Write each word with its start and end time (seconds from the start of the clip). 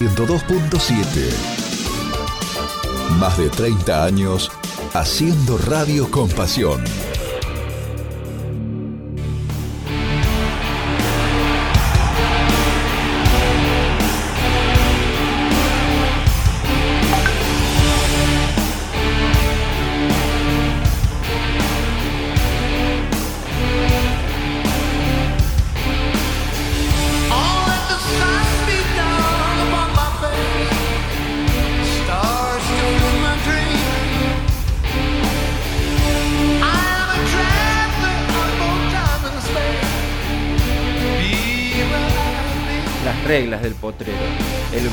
102.7. 0.00 1.30
Más 3.18 3.36
de 3.36 3.50
30 3.50 4.02
años 4.02 4.50
haciendo 4.94 5.58
radio 5.58 6.10
con 6.10 6.26
pasión. 6.30 6.82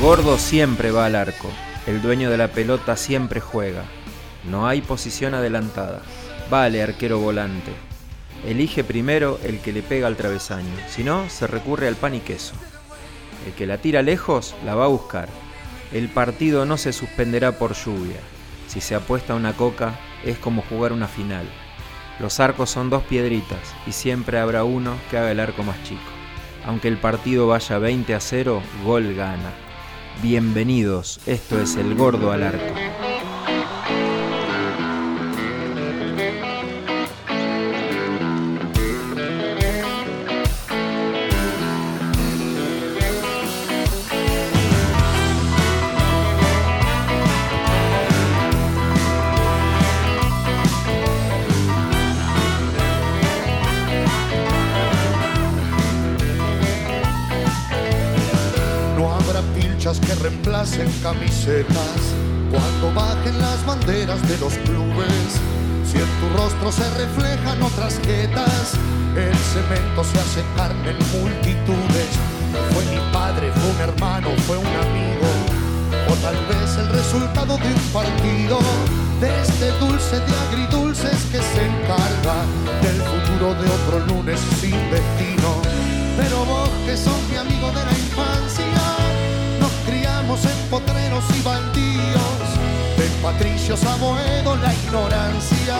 Gordo 0.08 0.38
siempre 0.38 0.90
va 0.90 1.04
al 1.04 1.14
arco. 1.14 1.50
El 1.86 2.00
dueño 2.00 2.30
de 2.30 2.38
la 2.38 2.48
pelota 2.48 2.96
siempre 2.96 3.40
juega. 3.40 3.84
No 4.48 4.66
hay 4.66 4.80
posición 4.80 5.34
adelantada. 5.34 6.00
Vale, 6.48 6.82
arquero 6.82 7.18
volante. 7.18 7.72
Elige 8.46 8.84
primero 8.84 9.38
el 9.44 9.60
que 9.60 9.70
le 9.70 9.82
pega 9.82 10.06
al 10.06 10.16
travesaño. 10.16 10.72
Si 10.88 11.04
no, 11.04 11.28
se 11.28 11.46
recurre 11.46 11.88
al 11.88 11.96
pan 11.96 12.14
y 12.14 12.20
queso. 12.20 12.54
El 13.46 13.52
que 13.52 13.66
la 13.66 13.82
tira 13.82 14.00
lejos, 14.00 14.54
la 14.64 14.74
va 14.74 14.86
a 14.86 14.88
buscar. 14.88 15.28
El 15.92 16.08
partido 16.08 16.64
no 16.64 16.78
se 16.78 16.94
suspenderá 16.94 17.58
por 17.58 17.74
lluvia. 17.74 18.20
Si 18.66 18.80
se 18.80 18.94
apuesta 18.94 19.34
una 19.34 19.52
coca, 19.52 20.00
es 20.24 20.38
como 20.38 20.62
jugar 20.62 20.94
una 20.94 21.06
final. 21.06 21.44
Los 22.18 22.40
arcos 22.40 22.70
son 22.70 22.88
dos 22.88 23.02
piedritas 23.02 23.74
y 23.86 23.92
siempre 23.92 24.38
habrá 24.38 24.64
uno 24.64 24.96
que 25.10 25.18
haga 25.18 25.32
el 25.32 25.40
arco 25.40 25.64
más 25.64 25.82
chico. 25.82 26.00
Aunque 26.64 26.88
el 26.88 26.96
partido 26.96 27.46
vaya 27.46 27.76
20 27.76 28.14
a 28.14 28.20
0, 28.20 28.62
gol 28.86 29.12
gana. 29.12 29.67
Bienvenidos, 30.20 31.20
esto 31.26 31.60
es 31.60 31.76
El 31.76 31.94
Gordo 31.94 32.32
al 32.32 32.42
Arco. 32.42 32.74
En 59.88 60.92
camisetas 61.02 62.00
cuando 62.50 62.92
bajen 62.94 63.40
las 63.40 63.64
banderas 63.64 64.20
de 64.28 64.36
los 64.36 64.52
clubes. 64.58 65.40
Si 65.90 65.96
en 65.96 66.04
tu 66.20 66.36
rostro 66.36 66.70
se 66.70 66.84
reflejan 66.98 67.62
otras 67.62 67.98
jetas, 68.04 68.74
el 69.16 69.34
cemento 69.34 70.04
se 70.04 70.18
hace 70.18 70.44
carne 70.56 70.90
en 70.90 71.22
multitudes. 71.22 72.10
Fue 72.74 72.84
mi 72.84 73.00
padre, 73.14 73.50
fue 73.50 73.70
un 73.70 73.80
hermano, 73.80 74.28
fue 74.46 74.58
un 74.58 74.66
amigo, 74.66 75.28
o 76.10 76.14
tal 76.16 76.36
vez 76.48 76.76
el 76.76 76.88
resultado 76.90 77.56
de 77.56 77.68
un 77.72 77.80
partido, 77.90 78.58
de 79.22 79.40
este 79.40 79.70
dulce 79.80 80.20
de 80.20 80.34
agridulces 80.48 81.16
que 81.32 81.38
se 81.38 81.64
encarga 81.64 82.44
del 82.82 83.00
futuro 83.08 83.54
de 83.54 83.70
otro 83.70 84.06
lunes 84.06 84.38
sin 84.60 84.76
destino. 84.90 85.62
Pero 86.18 86.44
vos 86.44 86.68
que 86.84 86.94
sos 86.94 87.22
mi 87.30 87.36
amigo 87.36 87.68
de 87.68 87.84
la 87.86 87.97
en 90.44 90.70
potreros 90.70 91.24
y 91.36 91.42
bandidos, 91.42 92.46
de 92.96 93.06
patricios 93.22 93.82
a 93.84 93.96
Boedo 93.96 94.56
la 94.56 94.72
ignorancia 94.74 95.76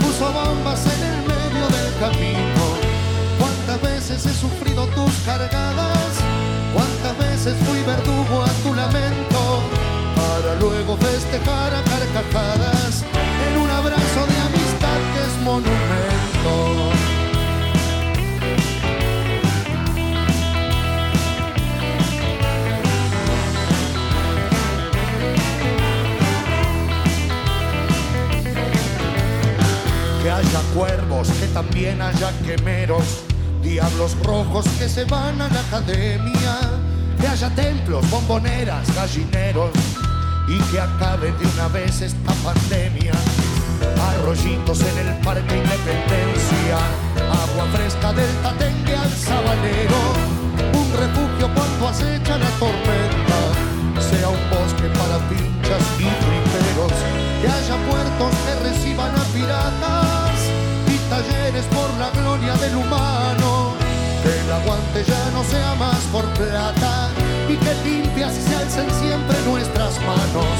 puso 0.00 0.32
bombas 0.32 0.84
en 0.86 1.02
el 1.02 1.18
medio 1.22 1.66
del 1.68 1.90
camino. 2.00 2.64
¿Cuántas 3.38 3.80
veces 3.82 4.26
he 4.26 4.34
sufrido 4.34 4.86
tus 4.88 5.12
cargadas? 5.24 6.12
¿Cuántas 6.74 7.16
veces 7.18 7.54
fui 7.66 7.80
verdugo 7.82 8.42
a 8.42 8.52
tu 8.62 8.74
lamento? 8.74 9.62
Para 10.14 10.54
luego 10.60 10.96
festejar 10.96 11.74
a 11.74 11.82
carcajadas 11.82 13.04
en 13.48 13.60
un 13.60 13.70
abrazo 13.70 14.20
de 14.26 14.36
amistad 14.48 14.98
que 15.12 15.20
es 15.28 15.42
monumento. 15.42 17.23
Haya 30.34 30.60
cuervos, 30.74 31.28
que 31.28 31.46
también 31.48 32.02
haya 32.02 32.32
quemeros, 32.44 33.22
diablos 33.62 34.16
rojos 34.24 34.66
que 34.78 34.88
se 34.88 35.04
van 35.04 35.40
a 35.40 35.48
la 35.48 35.60
academia, 35.60 36.58
que 37.20 37.26
haya 37.28 37.48
templos, 37.54 38.08
bomboneras, 38.10 38.92
gallineros 38.96 39.70
y 40.48 40.58
que 40.70 40.80
acabe 40.80 41.30
de 41.32 41.46
una 41.54 41.68
vez 41.68 42.00
esta 42.00 42.32
pandemia. 42.42 43.12
Arroyitos 44.08 44.80
en 44.80 45.06
el 45.06 45.14
Parque 45.20 45.56
Independencia, 45.56 46.78
agua 47.16 47.66
fresca 47.72 48.12
del 48.12 48.34
Tatengue 48.42 48.96
al 48.96 49.10
Sabanero, 49.10 50.00
un 50.74 50.92
refugio 50.98 51.48
cuando 51.54 51.88
acecha 51.88 52.38
la 52.38 52.50
tormenta, 52.58 53.38
sea 54.00 54.28
un 54.28 54.50
bosque 54.50 54.88
para 54.98 55.18
pinchas 55.28 55.82
y 56.00 56.13
sea 65.50 65.74
más 65.74 66.00
por 66.12 66.24
plata 66.34 67.10
y 67.48 67.56
que 67.56 67.74
limpias 67.84 68.32
se 68.34 68.56
alcen 68.56 68.88
siempre 69.00 69.36
nuestras 69.46 70.00
manos. 70.00 70.56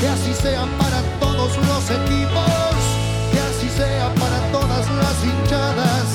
Que 0.00 0.08
así 0.08 0.32
sean 0.34 0.68
para 0.78 1.00
todos 1.20 1.56
los 1.56 1.84
equipos, 1.90 2.74
que 3.32 3.40
así 3.40 3.68
sea 3.76 4.12
para 4.14 4.38
todas 4.52 4.86
las 5.00 5.16
hinchadas. 5.24 6.06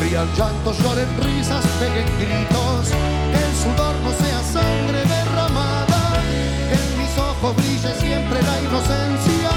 Rían 0.00 0.28
llantos, 0.36 0.78
lloren 0.82 1.08
risas, 1.22 1.64
peguen 1.80 2.08
gritos, 2.18 2.88
que 3.32 3.40
el 3.48 3.54
sudor 3.62 3.94
no 4.04 4.10
sea 4.12 4.40
sangre 4.42 5.00
derramada, 5.16 6.20
que 6.68 6.76
en 6.76 6.98
mis 6.98 7.14
ojos 7.16 7.56
brille 7.56 7.92
siempre 8.00 8.42
la 8.42 8.56
inocencia, 8.60 9.52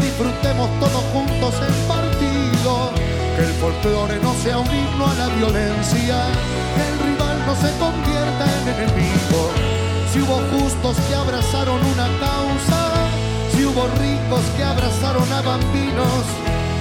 disfrutemos 0.00 0.68
todos 0.80 1.04
juntos 1.12 1.54
el 1.68 1.74
partido 1.86 2.94
que 3.36 3.42
el 3.42 3.52
folclore 3.54 4.18
no 4.20 4.32
sea 4.42 4.58
un 4.58 4.66
himno 4.66 5.06
a 5.06 5.14
la 5.14 5.28
violencia, 5.28 6.16
que 6.74 6.82
el 6.90 7.13
se 7.60 7.70
convierta 7.78 8.44
en 8.58 8.68
enemigo. 8.74 9.40
Si 10.12 10.20
hubo 10.20 10.38
justos 10.52 10.96
que 11.08 11.14
abrazaron 11.14 11.80
una 11.84 12.08
causa, 12.18 12.80
si 13.52 13.64
hubo 13.64 13.86
ricos 14.00 14.44
que 14.56 14.64
abrazaron 14.64 15.30
a 15.32 15.42
bambinos, 15.42 16.24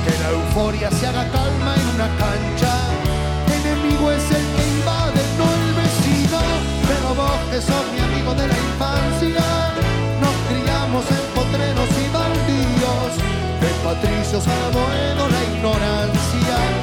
que 0.04 0.14
la 0.22 0.30
euforia 0.32 0.90
se 0.92 1.08
haga 1.08 1.26
calma 1.32 1.76
en 1.76 1.88
una 1.96 2.10
cancha. 2.22 2.74
Enemigo 3.58 4.12
es 4.12 4.26
el 4.38 4.46
que 4.56 4.64
invade, 4.78 5.22
no 5.38 5.46
el 5.58 5.68
vecino, 5.82 6.40
pero 6.88 7.16
vos 7.16 7.40
que 7.52 7.60
sos 7.62 7.86
mi 7.94 8.00
amigo 8.00 8.34
de 8.34 8.48
la 8.48 8.58
infancia, 8.68 9.46
nos 10.24 10.36
criamos 10.48 11.06
en 11.10 11.24
potreros 11.36 11.90
y 12.04 12.08
baldíos 12.14 13.34
patricios 13.84 14.48
a 14.48 14.72
la 15.28 15.44
ignorancia 15.56 16.83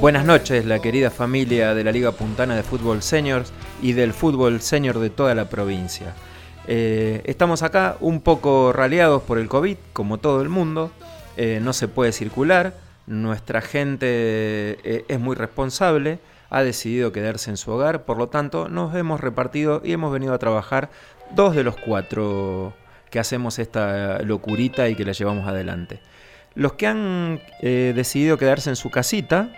Buenas 0.00 0.24
noches, 0.24 0.64
la 0.64 0.80
querida 0.80 1.10
familia 1.10 1.74
de 1.74 1.84
la 1.84 1.92
Liga 1.92 2.10
Puntana 2.10 2.56
de 2.56 2.64
Fútbol 2.64 3.02
Seniors 3.02 3.52
y 3.80 3.92
del 3.92 4.12
fútbol 4.12 4.60
senior 4.60 4.98
de 4.98 5.10
toda 5.10 5.34
la 5.36 5.48
provincia. 5.48 6.14
Eh, 6.66 7.22
estamos 7.24 7.62
acá 7.62 7.96
un 8.00 8.20
poco 8.20 8.72
raleados 8.72 9.22
por 9.22 9.38
el 9.38 9.48
COVID, 9.48 9.76
como 9.92 10.18
todo 10.18 10.42
el 10.42 10.48
mundo. 10.48 10.90
Eh, 11.36 11.60
no 11.62 11.72
se 11.72 11.86
puede 11.86 12.10
circular. 12.10 12.74
Nuestra 13.06 13.60
gente 13.60 14.06
eh, 14.08 15.04
es 15.06 15.20
muy 15.20 15.36
responsable. 15.36 16.18
Ha 16.52 16.62
decidido 16.62 17.12
quedarse 17.12 17.48
en 17.48 17.56
su 17.56 17.72
hogar, 17.72 18.04
por 18.04 18.18
lo 18.18 18.28
tanto 18.28 18.68
nos 18.68 18.94
hemos 18.94 19.22
repartido 19.22 19.80
y 19.82 19.92
hemos 19.92 20.12
venido 20.12 20.34
a 20.34 20.38
trabajar 20.38 20.90
dos 21.34 21.56
de 21.56 21.64
los 21.64 21.76
cuatro 21.78 22.74
que 23.10 23.18
hacemos 23.18 23.58
esta 23.58 24.20
locurita 24.22 24.88
y 24.90 24.94
que 24.94 25.06
la 25.06 25.12
llevamos 25.12 25.48
adelante. 25.48 26.00
Los 26.54 26.74
que 26.74 26.86
han 26.86 27.40
eh, 27.62 27.94
decidido 27.96 28.36
quedarse 28.36 28.68
en 28.68 28.76
su 28.76 28.90
casita, 28.90 29.50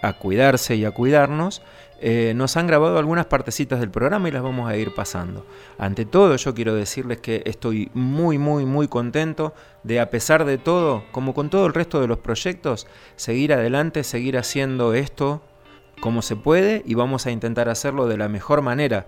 a 0.00 0.14
cuidarse 0.14 0.74
y 0.74 0.86
a 0.86 0.90
cuidarnos, 0.90 1.60
eh, 2.00 2.32
nos 2.34 2.56
han 2.56 2.66
grabado 2.66 2.96
algunas 2.96 3.26
partecitas 3.26 3.80
del 3.80 3.90
programa 3.90 4.28
y 4.28 4.32
las 4.32 4.42
vamos 4.42 4.70
a 4.70 4.76
ir 4.76 4.94
pasando. 4.94 5.44
Ante 5.76 6.06
todo, 6.06 6.34
yo 6.36 6.54
quiero 6.54 6.74
decirles 6.74 7.20
que 7.20 7.42
estoy 7.44 7.90
muy, 7.92 8.38
muy, 8.38 8.64
muy 8.64 8.88
contento 8.88 9.52
de, 9.82 10.00
a 10.00 10.08
pesar 10.08 10.46
de 10.46 10.56
todo, 10.56 11.04
como 11.12 11.34
con 11.34 11.50
todo 11.50 11.66
el 11.66 11.74
resto 11.74 12.00
de 12.00 12.06
los 12.06 12.18
proyectos, 12.18 12.86
seguir 13.16 13.52
adelante, 13.52 14.02
seguir 14.02 14.38
haciendo 14.38 14.94
esto 14.94 15.42
como 16.00 16.22
se 16.22 16.36
puede 16.36 16.82
y 16.86 16.94
vamos 16.94 17.26
a 17.26 17.30
intentar 17.30 17.68
hacerlo 17.68 18.06
de 18.06 18.16
la 18.16 18.28
mejor 18.28 18.62
manera 18.62 19.06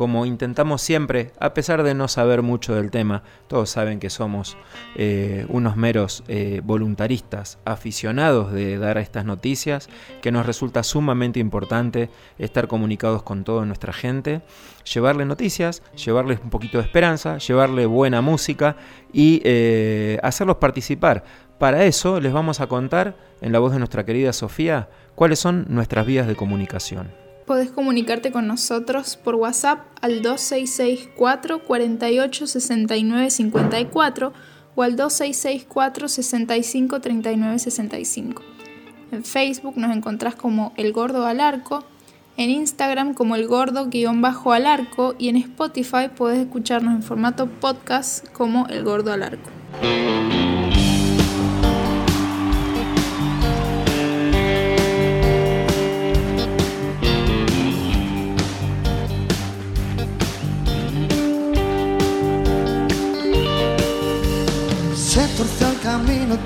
como 0.00 0.24
intentamos 0.24 0.80
siempre, 0.80 1.32
a 1.38 1.52
pesar 1.52 1.82
de 1.82 1.94
no 1.94 2.08
saber 2.08 2.40
mucho 2.40 2.74
del 2.74 2.90
tema, 2.90 3.22
todos 3.48 3.68
saben 3.68 4.00
que 4.00 4.08
somos 4.08 4.56
eh, 4.96 5.44
unos 5.50 5.76
meros 5.76 6.24
eh, 6.26 6.62
voluntaristas, 6.64 7.58
aficionados 7.66 8.50
de 8.50 8.78
dar 8.78 8.96
estas 8.96 9.26
noticias, 9.26 9.90
que 10.22 10.32
nos 10.32 10.46
resulta 10.46 10.84
sumamente 10.84 11.38
importante 11.38 12.08
estar 12.38 12.66
comunicados 12.66 13.22
con 13.22 13.44
toda 13.44 13.66
nuestra 13.66 13.92
gente, 13.92 14.40
llevarle 14.90 15.26
noticias, 15.26 15.82
llevarles 16.02 16.40
un 16.42 16.48
poquito 16.48 16.78
de 16.78 16.84
esperanza, 16.84 17.36
llevarle 17.36 17.84
buena 17.84 18.22
música 18.22 18.76
y 19.12 19.42
eh, 19.44 20.18
hacerlos 20.22 20.56
participar. 20.56 21.24
Para 21.60 21.84
eso 21.84 22.20
les 22.20 22.32
vamos 22.32 22.60
a 22.60 22.68
contar, 22.68 23.14
en 23.42 23.52
la 23.52 23.58
voz 23.58 23.74
de 23.74 23.78
nuestra 23.78 24.06
querida 24.06 24.32
Sofía, 24.32 24.88
cuáles 25.14 25.40
son 25.40 25.66
nuestras 25.68 26.06
vías 26.06 26.26
de 26.26 26.34
comunicación. 26.34 27.10
Podés 27.46 27.70
comunicarte 27.70 28.32
con 28.32 28.46
nosotros 28.46 29.18
por 29.18 29.34
WhatsApp 29.34 29.80
al 30.00 30.22
2664 30.22 31.62
48 31.64 32.46
69 32.46 33.28
54 33.28 34.32
o 34.74 34.82
al 34.82 34.96
2664 34.96 36.08
65 36.08 36.98
39 36.98 37.58
65. 37.58 38.42
En 39.12 39.22
Facebook 39.22 39.76
nos 39.76 39.94
encontrás 39.94 40.36
como 40.36 40.72
El 40.78 40.94
Gordo 40.94 41.26
al 41.26 41.40
Arco, 41.40 41.84
en 42.38 42.48
Instagram 42.48 43.12
como 43.12 43.36
El 43.36 43.46
Gordo-al 43.46 44.66
Arco 44.66 45.14
y 45.18 45.28
en 45.28 45.36
Spotify 45.36 46.08
podés 46.16 46.38
escucharnos 46.38 46.94
en 46.94 47.02
formato 47.02 47.48
podcast 47.48 48.26
como 48.32 48.66
El 48.68 48.82
Gordo 48.82 49.12
al 49.12 49.24
Arco. 49.24 49.50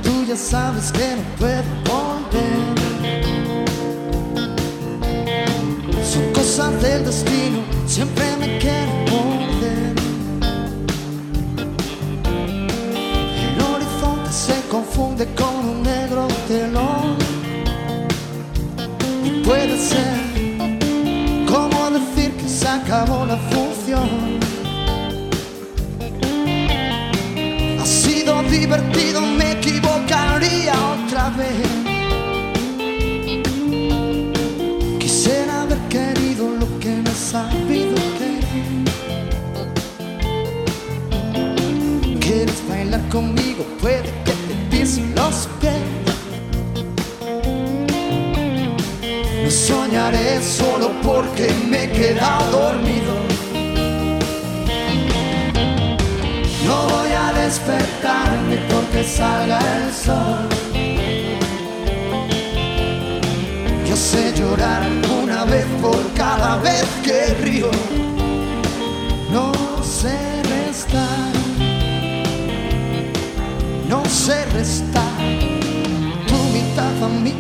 Tú 0.03 0.25
ya 0.27 0.37
sabes 0.37 0.91
que 0.91 1.17
no 1.17 1.23
puedo 1.39 1.63
volver. 1.85 2.75
Son 6.03 6.33
cosas 6.33 6.81
del 6.81 7.05
destino, 7.05 7.59
siempre 7.87 8.25
me 8.39 8.59
quieren 8.59 9.05
morder. 9.11 9.95
El 13.49 13.61
horizonte 13.61 14.33
se 14.33 14.61
confunde 14.71 15.27
con 15.35 15.55
un 15.57 15.83
negro 15.83 16.27
telón. 16.49 17.17
Y 19.25 19.31
puede 19.45 19.79
ser 19.79 20.17
como 21.47 21.91
decir 21.91 22.33
que 22.37 22.49
se 22.49 22.67
acabó 22.67 23.27
la 23.27 23.37
función. 23.37 24.34
Divertido, 28.77 29.21
me 29.21 29.55
otra 31.05 31.31
vez. 31.31 31.67
Quisiera 34.99 35.63
haber 35.63 35.79
querido 35.89 36.49
lo 36.59 36.67
que 36.81 36.91
no 36.91 37.11
he 37.11 37.15
sabido 37.15 37.95
querer. 38.19 38.45
¿Quieres 42.21 42.69
bailar 42.69 43.09
conmigo? 43.11 43.65
Puede 43.81 44.11
que 44.25 44.33
te 44.33 44.55
pisen 44.71 45.15
los 45.15 45.49
pies. 45.61 45.75
No 49.45 49.51
soñaré 49.51 50.43
solo 50.43 50.91
porque 51.03 51.53
me 51.69 51.85
he 51.85 51.91
quedado 51.93 52.51
dormido. 52.51 53.04
Despertarme 57.55 58.57
porque 58.69 59.05
salga 59.05 59.61
el 59.77 59.93
sol. 59.93 60.49
Yo 63.89 63.97
sé 63.97 64.35
llorar 64.37 64.83
una 65.23 65.45
vez 65.45 65.65
por 65.81 66.01
cada 66.15 66.57
vez 66.57 66.85
que 67.05 67.35
río. 67.45 67.71
No 69.31 69.53
sé 69.85 70.19
restar, 70.43 71.33
no 73.89 74.05
sé 74.07 74.45
restar 74.47 75.19
tu 76.27 76.37
mitad 76.53 77.05
a 77.05 77.09
mi 77.09 77.33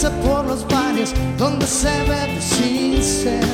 Por 0.00 0.44
los 0.46 0.66
bares 0.66 1.14
donde 1.38 1.64
se 1.66 1.90
bebe 2.02 2.40
sin 2.40 3.00
ser. 3.02 3.44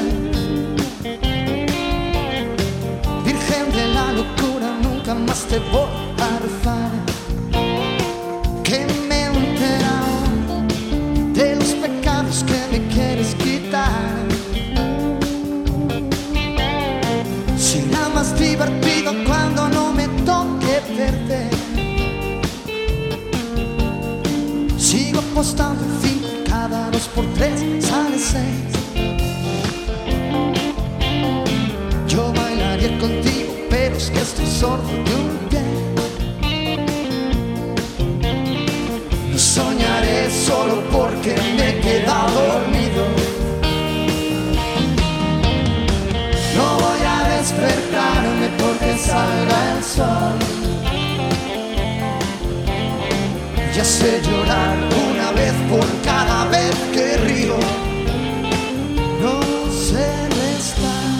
Virgen 3.24 3.70
de 3.72 3.88
la 3.92 4.12
locura, 4.12 4.70
nunca 4.82 5.14
más 5.14 5.44
te 5.44 5.58
voy 5.58 5.90
a 6.18 6.38
rezar. 6.38 6.90
Que 8.62 8.86
me 9.08 9.16
he 9.16 9.26
enterado 9.26 10.64
de 11.34 11.56
los 11.56 11.68
pecados 11.74 12.44
que 12.44 12.78
me 12.78 12.86
quieres 12.94 13.34
quitar. 13.34 14.26
Será 17.58 18.08
más 18.14 18.38
divertido 18.38 19.12
cuando 19.26 19.68
no 19.68 19.92
me 19.92 20.08
toque 20.24 20.80
perder. 20.96 21.50
Sigo 24.78 25.18
apostando 25.20 25.84
en 25.84 26.00
fin, 26.00 26.17
dos 26.98 27.08
por 27.08 27.24
tres 27.34 27.60
sale 27.80 28.18
seis. 28.18 28.70
Yo 32.08 32.32
bailaría 32.32 32.98
contigo, 32.98 33.52
pero 33.70 33.96
es 33.96 34.10
que 34.10 34.20
estoy 34.20 34.46
sordo 34.46 34.88
de 35.06 35.14
un 35.22 35.30
pie. 35.50 35.64
No 39.30 39.38
soñaré 39.38 40.30
solo 40.30 40.82
porque 40.90 41.36
me 41.56 41.70
he 41.70 41.80
quedado 41.80 42.40
dormido. 42.52 43.04
despertarme 47.38 48.48
porque 48.58 48.98
salga 48.98 49.58
el 49.76 49.84
sol. 49.84 50.38
Ya 53.74 53.84
sé 53.84 54.20
llorar 54.26 54.76
vez 55.32 55.52
por 55.68 55.86
cada 56.04 56.44
vez 56.46 56.74
que 56.92 57.16
río. 57.18 57.56
No 59.22 59.40
sé 59.72 60.08
restar, 60.28 61.10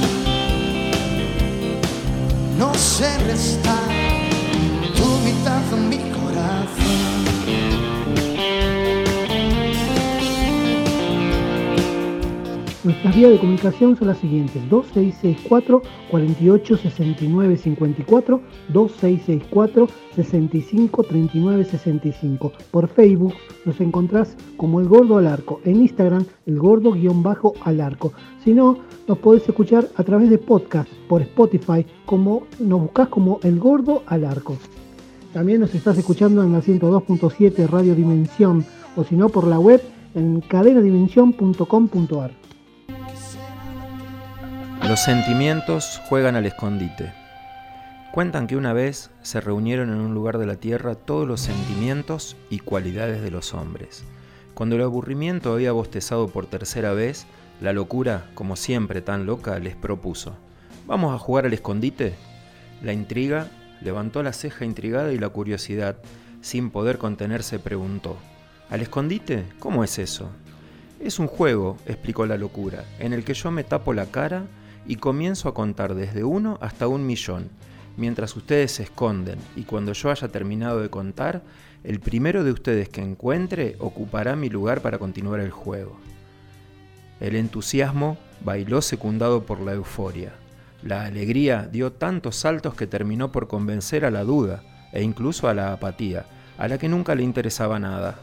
no 2.59 2.75
sé 2.75 3.19
restar 3.27 3.89
tu 4.97 5.07
mitad 5.25 5.63
mi 5.89 5.99
Nuestras 12.99 13.15
vías 13.15 13.31
de 13.31 13.39
comunicación 13.39 13.97
son 13.97 14.09
las 14.09 14.19
siguientes: 14.19 14.69
2664 14.69 15.83
48 16.11 16.77
69 16.79 17.57
54, 17.57 18.41
2664 18.71 19.89
65 20.17 21.05
39 21.05 21.65
65. 21.65 22.53
Por 22.73 22.89
Facebook 22.89 23.35
nos 23.65 23.81
encontrás 23.81 24.37
como 24.57 24.81
El 24.81 24.89
Gordo 24.89 25.17
al 25.17 25.29
Arco, 25.29 25.61
en 25.65 25.77
Instagram 25.77 26.25
El 26.45 26.59
Gordo-al 26.59 27.81
Arco. 27.81 28.15
Si 28.43 28.53
no, 28.53 28.79
nos 29.07 29.19
podés 29.19 29.49
escuchar 29.49 29.87
a 29.95 30.03
través 30.03 30.29
de 30.29 30.39
podcast 30.39 30.91
por 31.09 31.23
Spotify, 31.23 31.87
como 32.05 32.49
nos 32.59 32.81
buscas 32.81 33.07
como 33.11 33.39
El 33.45 33.61
Gordo 33.61 34.03
al 34.07 34.25
Arco. 34.25 34.57
También 35.33 35.61
nos 35.61 35.73
estás 35.73 35.97
escuchando 35.99 36.43
en 36.43 36.51
la 36.51 36.63
102.7 36.63 37.69
Radio 37.69 37.95
Dimensión 37.95 38.65
o 38.97 39.05
si 39.05 39.15
no 39.15 39.29
por 39.29 39.47
la 39.47 39.61
web 39.61 39.81
en 40.17 40.41
cadenadimensión.com.ar. 40.41 42.48
Los 44.89 45.01
sentimientos 45.01 46.01
juegan 46.09 46.35
al 46.35 46.47
escondite. 46.47 47.13
Cuentan 48.11 48.47
que 48.47 48.57
una 48.57 48.73
vez 48.73 49.11
se 49.21 49.39
reunieron 49.39 49.91
en 49.91 50.01
un 50.01 50.15
lugar 50.15 50.39
de 50.39 50.47
la 50.47 50.57
tierra 50.57 50.95
todos 50.95 51.29
los 51.29 51.43
sentimientos 51.43 52.39
y 52.49 52.61
cualidades 52.61 53.21
de 53.21 53.31
los 53.31 53.53
hombres. 53.53 54.03
Cuando 54.55 54.77
el 54.77 54.83
aburrimiento 54.83 55.53
había 55.53 55.73
bostezado 55.73 56.29
por 56.29 56.47
tercera 56.47 56.95
vez, 56.95 57.27
la 57.61 57.75
locura, 57.75 58.31
como 58.33 58.57
siempre 58.57 59.03
tan 59.03 59.27
loca, 59.27 59.59
les 59.59 59.77
propuso, 59.77 60.39
¿vamos 60.87 61.15
a 61.15 61.19
jugar 61.19 61.45
al 61.45 61.53
escondite? 61.53 62.15
La 62.83 62.95
intriga 62.95 63.49
levantó 63.83 64.23
la 64.23 64.33
ceja 64.33 64.65
intrigada 64.65 65.13
y 65.13 65.19
la 65.19 65.29
curiosidad, 65.29 65.99
sin 66.41 66.71
poder 66.71 66.97
contenerse, 66.97 67.59
preguntó, 67.59 68.17
¿al 68.71 68.81
escondite? 68.81 69.45
¿Cómo 69.59 69.85
es 69.85 69.99
eso? 69.99 70.31
Es 70.99 71.19
un 71.19 71.27
juego, 71.27 71.77
explicó 71.85 72.25
la 72.25 72.39
locura, 72.39 72.85
en 73.01 73.13
el 73.13 73.23
que 73.23 73.35
yo 73.35 73.51
me 73.51 73.65
tapo 73.65 73.93
la 73.93 74.07
cara 74.07 74.47
y 74.87 74.97
comienzo 74.97 75.49
a 75.49 75.55
contar 75.55 75.95
desde 75.95 76.25
uno 76.25 76.59
hasta 76.61 76.89
un 76.89 77.07
millón, 77.07 77.51
mientras 77.97 78.37
ustedes 78.37 78.73
se 78.73 78.85
esconden, 78.85 79.39
y 79.57 79.65
cuando 79.65 79.93
yo 79.93 80.11
haya 80.11 80.29
terminado 80.29 80.81
de 80.81 80.89
contar, 80.89 81.43
el 81.85 82.01
primero 82.01 82.45
de 82.45 82.53
ustedes 82.53 82.89
que 82.89 83.03
encuentre 83.03 83.77
ocupará 83.79 84.37
mi 84.37 84.49
lugar 84.49 84.81
para 84.81 84.99
continuar 84.99 85.41
el 85.41 85.51
juego. 85.51 85.99
El 87.21 87.35
entusiasmo 87.37 88.17
bailó 88.45 88.83
secundado 88.83 89.45
por 89.45 89.61
la 89.61 89.73
euforia. 89.73 90.33
La 90.83 91.05
alegría 91.05 91.69
dio 91.71 91.93
tantos 91.93 92.37
saltos 92.37 92.75
que 92.75 92.87
terminó 92.87 93.33
por 93.33 93.49
convencer 93.49 94.05
a 94.05 94.11
la 94.11 94.23
duda 94.23 94.63
e 94.93 95.03
incluso 95.03 95.49
a 95.49 95.55
la 95.55 95.73
apatía, 95.73 96.27
a 96.57 96.69
la 96.69 96.79
que 96.79 96.89
nunca 96.89 97.15
le 97.15 97.25
interesaba 97.25 97.79
nada. 97.79 98.21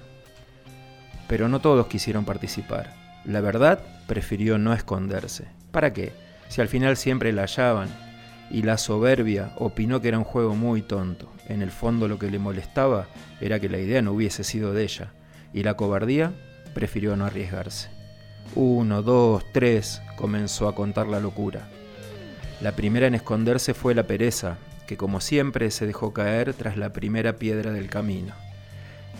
Pero 1.27 1.49
no 1.49 1.59
todos 1.59 1.87
quisieron 1.87 2.23
participar. 2.23 2.93
La 3.25 3.41
verdad 3.41 3.79
prefirió 4.07 4.57
no 4.57 4.73
esconderse. 4.73 5.47
¿Para 5.71 5.91
qué? 5.91 6.13
Si 6.49 6.61
al 6.61 6.67
final 6.67 6.97
siempre 6.97 7.31
la 7.31 7.43
hallaban. 7.43 7.89
Y 8.51 8.61
la 8.61 8.77
soberbia 8.77 9.51
opinó 9.57 10.01
que 10.01 10.09
era 10.09 10.19
un 10.19 10.23
juego 10.23 10.55
muy 10.55 10.81
tonto. 10.81 11.31
En 11.47 11.61
el 11.61 11.71
fondo 11.71 12.07
lo 12.07 12.19
que 12.19 12.29
le 12.29 12.39
molestaba 12.39 13.07
era 13.41 13.59
que 13.59 13.69
la 13.69 13.79
idea 13.79 14.01
no 14.01 14.13
hubiese 14.13 14.43
sido 14.43 14.73
de 14.73 14.83
ella. 14.83 15.11
Y 15.53 15.63
la 15.63 15.75
cobardía 15.75 16.31
prefirió 16.73 17.15
no 17.15 17.25
arriesgarse. 17.25 17.89
Uno, 18.53 19.01
dos, 19.01 19.43
tres, 19.51 20.01
comenzó 20.15 20.67
a 20.67 20.75
contar 20.75 21.07
la 21.07 21.19
locura. 21.19 21.67
La 22.61 22.73
primera 22.73 23.07
en 23.07 23.15
esconderse 23.15 23.73
fue 23.73 23.95
la 23.95 24.03
pereza, 24.03 24.57
que 24.87 24.97
como 24.97 25.19
siempre 25.19 25.71
se 25.71 25.87
dejó 25.87 26.13
caer 26.13 26.53
tras 26.53 26.77
la 26.77 26.93
primera 26.93 27.37
piedra 27.37 27.71
del 27.71 27.89
camino. 27.89 28.33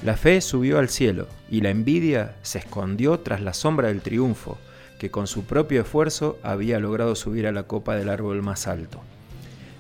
La 0.04 0.16
fe 0.18 0.42
subió 0.42 0.78
al 0.78 0.90
cielo 0.90 1.28
y 1.50 1.62
la 1.62 1.70
envidia 1.70 2.36
se 2.44 2.60
escondió 2.60 3.20
tras 3.20 3.42
la 3.42 3.54
sombra 3.54 3.88
del 3.88 4.02
triunfo, 4.02 4.58
que 5.00 5.12
con 5.12 5.28
su 5.28 5.46
propio 5.46 5.82
esfuerzo 5.82 6.38
había 6.44 6.80
logrado 6.80 7.16
subir 7.16 7.48
a 7.48 7.52
la 7.52 7.64
copa 7.64 7.96
del 7.96 8.10
árbol 8.10 8.42
más 8.42 8.68
alto. 8.68 9.02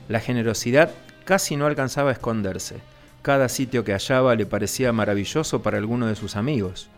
La 0.09 0.19
generosidad 0.19 0.91
casi 1.23 1.55
no 1.55 1.65
alcanzaba 1.65 2.09
a 2.09 2.13
esconderse. 2.13 2.77
Cada 3.21 3.49
sitio 3.49 3.83
que 3.83 3.93
hallaba 3.93 4.35
le 4.35 4.45
parecía 4.45 4.93
maravilloso 4.93 5.61
para 5.61 5.77
alguno 5.77 6.07
de 6.07 6.15
sus 6.15 6.35
amigos 6.35 6.89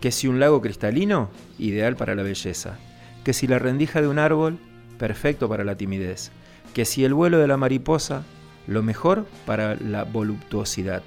que 0.00 0.12
si 0.12 0.28
un 0.28 0.40
lago 0.40 0.60
cristalino, 0.60 1.30
ideal 1.58 1.96
para 1.96 2.14
la 2.14 2.22
belleza, 2.22 2.78
que 3.24 3.32
si 3.32 3.46
la 3.46 3.58
rendija 3.58 4.00
de 4.00 4.08
un 4.08 4.18
árbol, 4.18 4.58
perfecto 4.98 5.48
para 5.48 5.64
la 5.64 5.76
timidez, 5.76 6.30
que 6.74 6.84
si 6.84 7.04
el 7.04 7.14
vuelo 7.14 7.38
de 7.38 7.46
la 7.46 7.56
mariposa, 7.56 8.22
lo 8.66 8.82
mejor 8.82 9.26
para 9.46 9.74
la 9.76 10.04
voluptuosidad, 10.04 11.02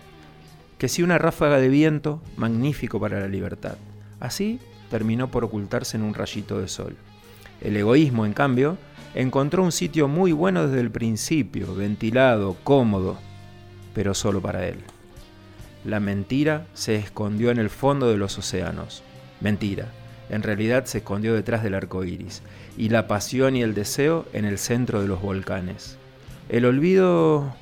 que 0.77 0.87
si 0.87 1.03
una 1.03 1.17
ráfaga 1.17 1.57
de 1.57 1.69
viento, 1.69 2.21
magnífico 2.37 2.99
para 2.99 3.19
la 3.19 3.27
libertad. 3.27 3.75
Así 4.19 4.59
terminó 4.89 5.29
por 5.29 5.43
ocultarse 5.43 5.97
en 5.97 6.03
un 6.03 6.13
rayito 6.13 6.59
de 6.59 6.67
sol. 6.67 6.95
El 7.61 7.75
egoísmo, 7.77 8.25
en 8.25 8.33
cambio, 8.33 8.77
encontró 9.15 9.63
un 9.63 9.71
sitio 9.71 10.07
muy 10.07 10.31
bueno 10.31 10.67
desde 10.67 10.81
el 10.81 10.91
principio, 10.91 11.75
ventilado, 11.75 12.55
cómodo, 12.63 13.17
pero 13.93 14.13
solo 14.13 14.41
para 14.41 14.67
él. 14.67 14.77
La 15.85 15.99
mentira 15.99 16.67
se 16.73 16.95
escondió 16.95 17.51
en 17.51 17.57
el 17.57 17.69
fondo 17.69 18.09
de 18.09 18.17
los 18.17 18.37
océanos. 18.37 19.03
Mentira. 19.39 19.87
En 20.29 20.43
realidad 20.43 20.85
se 20.85 20.99
escondió 20.99 21.33
detrás 21.33 21.63
del 21.63 21.73
arco 21.73 22.03
iris. 22.03 22.43
Y 22.77 22.89
la 22.89 23.07
pasión 23.07 23.55
y 23.55 23.63
el 23.63 23.73
deseo 23.73 24.25
en 24.33 24.45
el 24.45 24.57
centro 24.57 25.01
de 25.01 25.07
los 25.07 25.21
volcanes. 25.21 25.97
El 26.49 26.65
olvido. 26.65 27.55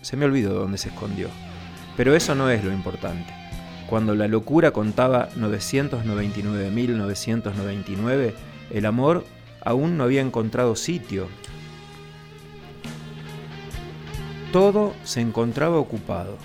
Se 0.00 0.16
me 0.16 0.24
olvidó 0.24 0.54
dónde 0.54 0.78
se 0.78 0.88
escondió. 0.88 1.28
Pero 1.96 2.14
eso 2.14 2.34
no 2.34 2.48
es 2.50 2.64
lo 2.64 2.72
importante. 2.72 3.45
Cuando 3.88 4.14
la 4.14 4.28
locura 4.28 4.72
contaba 4.72 5.30
999.999, 5.36 8.34
el 8.70 8.86
amor 8.86 9.24
aún 9.60 9.96
no 9.96 10.04
había 10.04 10.20
encontrado 10.20 10.76
sitio. 10.76 11.26
Todo 14.52 14.94
se 15.04 15.20
encontraba 15.20 15.76
ocupado 15.76 16.36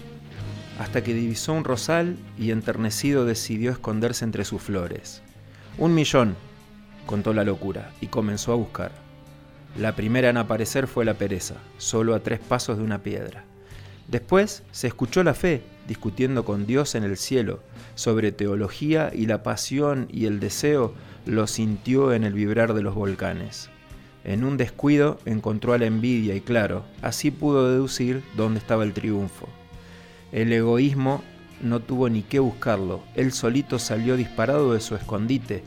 hasta 0.82 1.04
que 1.04 1.14
divisó 1.14 1.54
un 1.54 1.64
rosal 1.64 2.18
y 2.40 2.50
enternecido 2.50 3.24
decidió 3.24 3.70
esconderse 3.70 4.26
entre 4.26 4.46
sus 4.46 4.64
flores. 4.64 5.22
Un 5.78 5.94
millón, 5.94 6.36
contó 7.06 7.34
la 7.34 7.44
locura, 7.44 7.92
y 8.02 8.08
comenzó 8.08 8.52
a 8.52 8.56
buscar. 8.56 8.92
La 9.78 9.96
primera 9.96 10.30
en 10.30 10.38
aparecer 10.38 10.88
fue 10.88 11.06
la 11.06 11.14
pereza, 11.14 11.54
solo 11.78 12.16
a 12.16 12.22
tres 12.22 12.40
pasos 12.40 12.78
de 12.78 12.84
una 12.84 13.04
piedra. 13.04 13.44
Después 14.08 14.64
se 14.72 14.88
escuchó 14.88 15.24
la 15.24 15.36
fe, 15.36 15.62
discutiendo 15.92 16.46
con 16.46 16.66
Dios 16.66 16.96
en 16.96 17.04
el 17.04 17.18
cielo, 17.18 17.60
sobre 17.96 18.32
teología 18.32 19.12
y 19.14 19.26
la 19.26 19.44
pasión 19.44 20.08
y 20.10 20.26
el 20.26 20.40
deseo 20.40 20.94
lo 21.26 21.48
sintió 21.48 22.14
en 22.14 22.24
el 22.24 22.32
vibrar 22.32 22.74
de 22.74 22.82
los 22.82 22.96
volcanes. 22.96 23.70
En 24.24 24.46
un 24.46 24.56
descuido 24.56 25.20
encontró 25.26 25.74
a 25.74 25.78
la 25.78 25.88
envidia 25.88 26.34
y 26.34 26.40
claro, 26.40 26.86
así 27.02 27.30
pudo 27.30 27.70
deducir 27.70 28.24
dónde 28.38 28.60
estaba 28.60 28.86
el 28.86 28.94
triunfo. 28.94 29.50
El 30.32 30.54
egoísmo 30.54 31.22
no 31.62 31.82
tuvo 31.82 32.08
ni 32.08 32.22
qué 32.22 32.40
buscarlo, 32.40 33.04
él 33.16 33.34
solito 33.34 33.78
salió 33.78 34.16
disparado 34.16 34.72
de 34.72 34.80
su 34.80 34.96
escondite, 34.96 35.62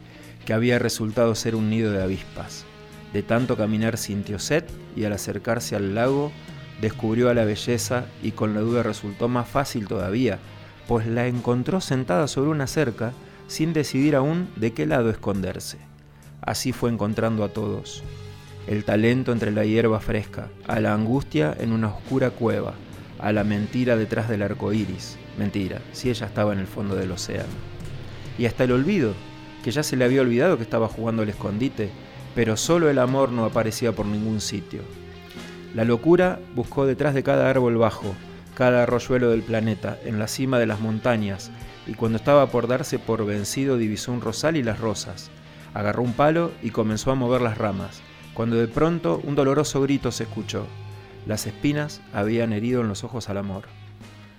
que 0.46 0.54
había 0.54 0.78
resultado 0.78 1.34
ser 1.34 1.54
un 1.54 1.68
nido 1.68 1.92
de 1.92 2.02
avispas. 2.02 2.64
De 3.12 3.22
tanto 3.22 3.58
caminar 3.58 3.98
sintió 3.98 4.38
sed 4.38 4.64
y 4.96 5.04
al 5.04 5.12
acercarse 5.12 5.76
al 5.76 5.94
lago 5.94 6.32
descubrió 6.80 7.30
a 7.30 7.34
la 7.34 7.44
belleza 7.44 8.06
y 8.22 8.32
con 8.32 8.54
la 8.54 8.60
duda 8.60 8.82
resultó 8.82 9.28
más 9.28 9.48
fácil 9.48 9.86
todavía, 9.86 10.38
pues 10.86 11.06
la 11.06 11.26
encontró 11.26 11.80
sentada 11.80 12.28
sobre 12.28 12.50
una 12.50 12.66
cerca 12.66 13.12
sin 13.46 13.72
decidir 13.72 14.16
aún 14.16 14.48
de 14.56 14.72
qué 14.72 14.86
lado 14.86 15.10
esconderse. 15.10 15.78
Así 16.40 16.72
fue 16.72 16.90
encontrando 16.90 17.44
a 17.44 17.48
todos. 17.48 18.02
El 18.66 18.84
talento 18.84 19.32
entre 19.32 19.50
la 19.50 19.64
hierba 19.64 20.00
fresca, 20.00 20.48
a 20.66 20.80
la 20.80 20.94
angustia 20.94 21.54
en 21.58 21.72
una 21.72 21.88
oscura 21.88 22.30
cueva, 22.30 22.74
a 23.18 23.32
la 23.32 23.44
mentira 23.44 23.96
detrás 23.96 24.28
del 24.28 24.42
arco 24.42 24.72
iris. 24.72 25.16
Mentira, 25.38 25.80
si 25.92 26.10
ella 26.10 26.26
estaba 26.26 26.52
en 26.52 26.58
el 26.58 26.66
fondo 26.66 26.94
del 26.94 27.12
océano. 27.12 27.52
Y 28.38 28.46
hasta 28.46 28.64
el 28.64 28.72
olvido, 28.72 29.14
que 29.62 29.70
ya 29.70 29.82
se 29.82 29.96
le 29.96 30.04
había 30.04 30.20
olvidado 30.20 30.56
que 30.56 30.62
estaba 30.62 30.88
jugando 30.88 31.22
al 31.22 31.28
escondite, 31.28 31.90
pero 32.34 32.56
solo 32.56 32.90
el 32.90 32.98
amor 32.98 33.30
no 33.30 33.44
aparecía 33.44 33.92
por 33.92 34.06
ningún 34.06 34.40
sitio. 34.40 34.80
La 35.74 35.84
locura 35.84 36.38
buscó 36.54 36.86
detrás 36.86 37.14
de 37.14 37.24
cada 37.24 37.50
árbol 37.50 37.76
bajo, 37.76 38.14
cada 38.54 38.84
arroyuelo 38.84 39.30
del 39.30 39.42
planeta, 39.42 39.98
en 40.04 40.20
la 40.20 40.28
cima 40.28 40.60
de 40.60 40.66
las 40.66 40.78
montañas, 40.78 41.50
y 41.88 41.94
cuando 41.94 42.16
estaba 42.16 42.46
por 42.46 42.68
darse 42.68 43.00
por 43.00 43.26
vencido 43.26 43.76
divisó 43.76 44.12
un 44.12 44.20
rosal 44.20 44.56
y 44.56 44.62
las 44.62 44.78
rosas. 44.78 45.30
Agarró 45.74 46.04
un 46.04 46.12
palo 46.12 46.52
y 46.62 46.70
comenzó 46.70 47.10
a 47.10 47.16
mover 47.16 47.40
las 47.40 47.58
ramas, 47.58 48.02
cuando 48.34 48.54
de 48.54 48.68
pronto 48.68 49.20
un 49.24 49.34
doloroso 49.34 49.82
grito 49.82 50.12
se 50.12 50.22
escuchó. 50.22 50.64
Las 51.26 51.44
espinas 51.48 52.00
habían 52.12 52.52
herido 52.52 52.82
en 52.82 52.88
los 52.88 53.02
ojos 53.02 53.28
al 53.28 53.38
amor. 53.38 53.64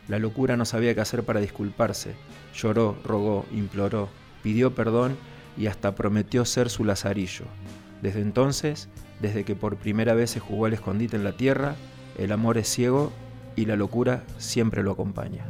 La 0.07 0.19
locura 0.19 0.55
no 0.55 0.63
sabía 0.63 0.95
qué 0.95 1.01
hacer 1.01 1.23
para 1.23 1.41
disculparse. 1.41 2.15
Lloró, 2.55 2.95
rogó, 3.03 3.45
imploró, 3.51 4.07
pidió 4.41 4.73
perdón 4.73 5.17
y 5.57 5.67
hasta 5.67 5.95
prometió 5.95 6.45
ser 6.45 6.69
su 6.69 6.85
lazarillo. 6.85 7.43
Desde 8.01 8.21
entonces, 8.21 8.87
desde 9.19 9.43
que 9.43 9.55
por 9.55 9.77
primera 9.77 10.13
vez 10.13 10.31
se 10.31 10.39
jugó 10.39 10.65
al 10.65 10.73
escondite 10.73 11.15
en 11.15 11.23
la 11.23 11.37
tierra, 11.37 11.75
el 12.17 12.31
amor 12.31 12.57
es 12.57 12.67
ciego 12.67 13.11
y 13.55 13.65
la 13.65 13.75
locura 13.75 14.23
siempre 14.37 14.83
lo 14.83 14.91
acompaña. 14.91 15.45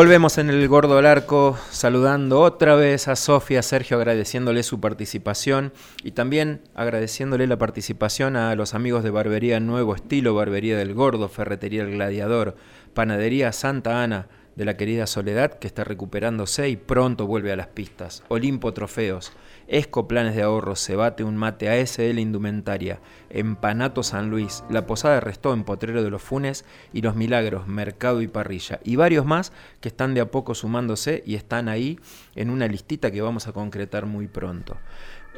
Volvemos 0.00 0.38
en 0.38 0.48
el 0.48 0.66
Gordo 0.66 0.96
al 0.96 1.04
Arco, 1.04 1.58
saludando 1.70 2.40
otra 2.40 2.74
vez 2.74 3.06
a 3.06 3.16
Sofía, 3.16 3.62
Sergio, 3.62 3.98
agradeciéndole 3.98 4.62
su 4.62 4.80
participación 4.80 5.74
y 6.02 6.12
también 6.12 6.62
agradeciéndole 6.74 7.46
la 7.46 7.58
participación 7.58 8.34
a 8.34 8.54
los 8.54 8.72
amigos 8.72 9.04
de 9.04 9.10
Barbería 9.10 9.60
Nuevo 9.60 9.94
Estilo, 9.94 10.34
Barbería 10.34 10.78
del 10.78 10.94
Gordo, 10.94 11.28
Ferretería 11.28 11.82
El 11.82 11.90
Gladiador, 11.90 12.56
Panadería 12.94 13.52
Santa 13.52 14.02
Ana, 14.02 14.28
de 14.56 14.64
la 14.64 14.78
querida 14.78 15.06
Soledad, 15.06 15.58
que 15.58 15.66
está 15.66 15.84
recuperándose 15.84 16.70
y 16.70 16.76
pronto 16.76 17.26
vuelve 17.26 17.52
a 17.52 17.56
las 17.56 17.66
pistas. 17.66 18.22
Olimpo 18.28 18.72
Trofeos, 18.72 19.32
Esco 19.70 20.08
Planes 20.08 20.34
de 20.34 20.42
Ahorro, 20.42 20.74
Cebate 20.74 21.22
Un 21.22 21.36
Mate, 21.36 21.70
ASL 21.70 22.18
Indumentaria, 22.18 23.00
Empanato 23.30 24.02
San 24.02 24.28
Luis, 24.28 24.64
La 24.68 24.84
Posada 24.84 25.20
Restó 25.20 25.54
en 25.54 25.62
Potrero 25.62 26.02
de 26.02 26.10
los 26.10 26.20
Funes 26.20 26.64
y 26.92 27.02
Los 27.02 27.14
Milagros, 27.14 27.68
Mercado 27.68 28.20
y 28.20 28.26
Parrilla. 28.26 28.80
Y 28.82 28.96
varios 28.96 29.24
más 29.24 29.52
que 29.80 29.88
están 29.88 30.12
de 30.12 30.22
a 30.22 30.30
poco 30.30 30.56
sumándose 30.56 31.22
y 31.24 31.36
están 31.36 31.68
ahí 31.68 32.00
en 32.34 32.50
una 32.50 32.66
listita 32.66 33.12
que 33.12 33.22
vamos 33.22 33.46
a 33.46 33.52
concretar 33.52 34.06
muy 34.06 34.26
pronto. 34.26 34.76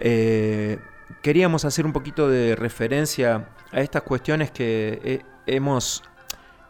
Eh, 0.00 0.78
queríamos 1.20 1.66
hacer 1.66 1.84
un 1.84 1.92
poquito 1.92 2.28
de 2.30 2.56
referencia 2.56 3.50
a 3.70 3.80
estas 3.82 4.02
cuestiones 4.02 4.50
que 4.50 4.98
eh, 5.04 5.20
hemos 5.46 6.02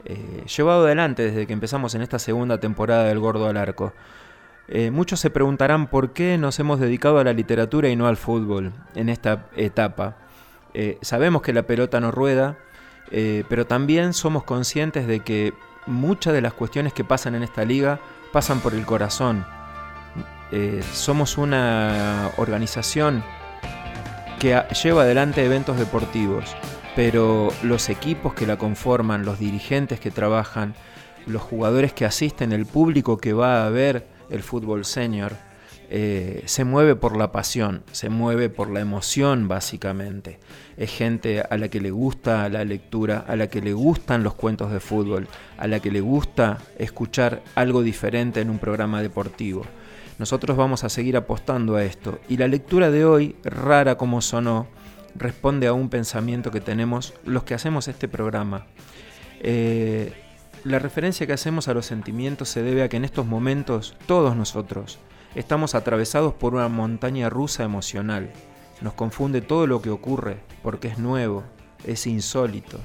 eh, 0.05 0.45
llevado 0.57 0.85
adelante 0.85 1.23
desde 1.23 1.47
que 1.47 1.53
empezamos 1.53 1.95
en 1.95 2.03
esta 2.03 2.19
segunda 2.19 2.59
temporada 2.59 3.05
del 3.05 3.21
Gordo 3.21 3.47
al 3.47 3.57
Arco. 3.57 3.93
Eh, 4.69 4.91
muchos 4.91 5.21
se 5.21 5.31
preguntarán 5.31 5.89
por 5.89 6.13
qué 6.13 6.39
nos 6.39 6.59
hemos 6.59 6.81
dedicado 6.81 7.19
a 7.19 7.25
la 7.25 7.33
literatura 7.33 7.89
y 7.89 7.97
no 7.97 8.07
al 8.07 8.17
fútbol 8.17 8.73
en 8.95 9.09
esta 9.09 9.47
etapa. 9.57 10.17
Eh, 10.75 10.99
sabemos 11.03 11.43
que 11.43 11.53
la 11.53 11.65
pelota 11.65 12.01
no 12.01 12.11
rueda, 12.11 12.59
pero 13.51 13.67
también 13.67 14.15
somos 14.15 14.43
conscientes 14.45 15.07
de 15.07 15.21
que 15.21 15.53
muchas 15.87 16.33
de 16.33 16.41
las 16.41 16.55
cuestiones 16.55 16.95
que 16.95 17.05
pasan 17.05 17.35
en 17.35 17.43
esta 17.43 17.63
liga 17.67 18.01
pasan 18.33 18.61
por 18.61 18.73
el 18.73 18.87
corazón. 18.87 19.45
somos 20.95 21.37
una 21.37 22.31
organización 22.39 23.23
que 24.39 24.59
lleva 24.83 25.03
adelante 25.03 25.45
eventos 25.45 25.77
deportivos 25.77 26.57
pero 26.95 27.49
los 27.63 27.89
equipos 27.89 28.35
que 28.35 28.47
la 28.47 28.57
conforman, 28.57 29.25
los 29.25 29.39
dirigentes 29.39 30.01
que 30.01 30.11
trabajan, 30.11 30.75
los 31.27 31.43
jugadores 31.43 31.93
que 31.93 32.05
asisten, 32.05 32.53
el 32.53 32.67
público 32.67 33.17
que 33.17 33.33
va 33.33 33.67
a 33.67 33.71
ver 33.71 34.07
el 34.33 34.43
fútbol 34.43 34.85
senior, 34.85 35.37
eh, 35.95 36.43
se 36.47 36.65
mueve 36.65 36.97
por 36.97 37.17
la 37.19 37.33
pasión, 37.33 37.83
se 37.93 38.09
mueve 38.09 38.49
por 38.49 38.71
la 38.71 38.81
emoción 38.81 39.47
básicamente. 39.47 40.41
Es 40.79 40.91
gente 40.91 41.43
a 41.43 41.59
la 41.59 41.69
que 41.69 41.83
le 41.83 41.91
gusta 41.91 42.49
la 42.49 42.65
lectura, 42.65 43.25
a 43.29 43.37
la 43.37 43.49
que 43.49 43.61
le 43.61 43.75
gustan 43.75 44.23
los 44.23 44.33
cuentos 44.33 44.73
de 44.73 44.81
fútbol, 44.81 45.29
a 45.59 45.67
la 45.67 45.81
que 45.81 45.91
le 45.91 46.01
gusta 46.01 46.57
escuchar 46.79 47.43
algo 47.55 47.83
diferente 47.83 48.41
en 48.41 48.49
un 48.49 48.59
programa 48.59 49.03
deportivo. 49.03 49.67
Nosotros 50.19 50.57
vamos 50.57 50.83
a 50.83 50.89
seguir 50.89 51.15
apostando 51.15 51.77
a 51.77 51.85
esto 51.85 52.21
y 52.27 52.39
la 52.39 52.49
lectura 52.49 52.91
de 52.91 53.05
hoy, 53.05 53.37
rara 53.45 53.97
como 53.97 54.23
sonó, 54.23 54.69
responde 55.15 55.67
a 55.67 55.75
un 55.75 55.91
pensamiento 55.91 56.51
que 56.51 56.63
tenemos 56.63 57.13
los 57.27 57.45
que 57.45 57.53
hacemos 57.53 57.87
este 57.87 58.09
programa. 58.09 58.67
Eh, 59.41 60.15
la 60.65 60.79
referencia 60.79 61.27
que 61.27 61.33
hacemos 61.33 61.69
a 61.69 61.75
los 61.75 61.87
sentimientos 61.87 62.49
se 62.49 62.63
debe 62.63 62.83
a 62.83 62.89
que 62.89 62.97
en 62.97 63.05
estos 63.05 63.27
momentos 63.27 63.95
todos 64.07 64.37
nosotros 64.37 64.99
estamos 65.35 65.75
atravesados 65.75 66.35
por 66.35 66.55
una 66.55 66.69
montaña 66.69 67.29
rusa 67.31 67.65
emocional. 67.65 68.31
Nos 68.81 68.95
confunde 68.95 69.41
todo 69.41 69.67
lo 69.67 69.83
que 69.83 69.91
ocurre 69.91 70.39
porque 70.63 70.89
es 70.89 70.99
nuevo, 70.99 71.45
es 71.85 72.07
insólito, 72.07 72.79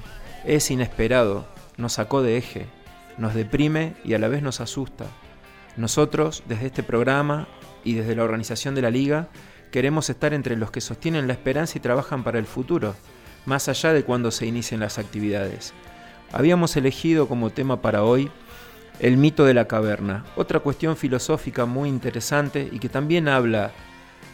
es 0.44 0.70
inesperado, 0.70 1.46
nos 1.76 1.94
sacó 1.94 2.22
de 2.22 2.36
eje, 2.36 2.66
nos 3.16 3.34
deprime 3.34 3.94
y 4.04 4.14
a 4.14 4.18
la 4.18 4.28
vez 4.28 4.42
nos 4.42 4.60
asusta. 4.60 5.06
Nosotros, 5.76 6.42
desde 6.48 6.66
este 6.66 6.82
programa 6.82 7.48
y 7.84 7.94
desde 7.94 8.16
la 8.16 8.24
organización 8.24 8.74
de 8.74 8.82
la 8.82 8.90
liga, 8.90 9.28
Queremos 9.70 10.08
estar 10.08 10.32
entre 10.32 10.56
los 10.56 10.70
que 10.70 10.80
sostienen 10.80 11.26
la 11.26 11.34
esperanza 11.34 11.76
y 11.76 11.80
trabajan 11.82 12.24
para 12.24 12.38
el 12.38 12.46
futuro, 12.46 12.94
más 13.44 13.68
allá 13.68 13.92
de 13.92 14.02
cuando 14.02 14.30
se 14.30 14.46
inicien 14.46 14.80
las 14.80 14.98
actividades. 14.98 15.74
Habíamos 16.32 16.76
elegido 16.76 17.28
como 17.28 17.50
tema 17.50 17.80
para 17.80 18.04
hoy 18.04 18.30
el 19.00 19.16
mito 19.16 19.44
de 19.44 19.54
la 19.54 19.66
caverna, 19.66 20.24
otra 20.36 20.60
cuestión 20.60 20.96
filosófica 20.96 21.66
muy 21.66 21.88
interesante 21.88 22.68
y 22.70 22.78
que 22.78 22.88
también 22.88 23.28
habla 23.28 23.72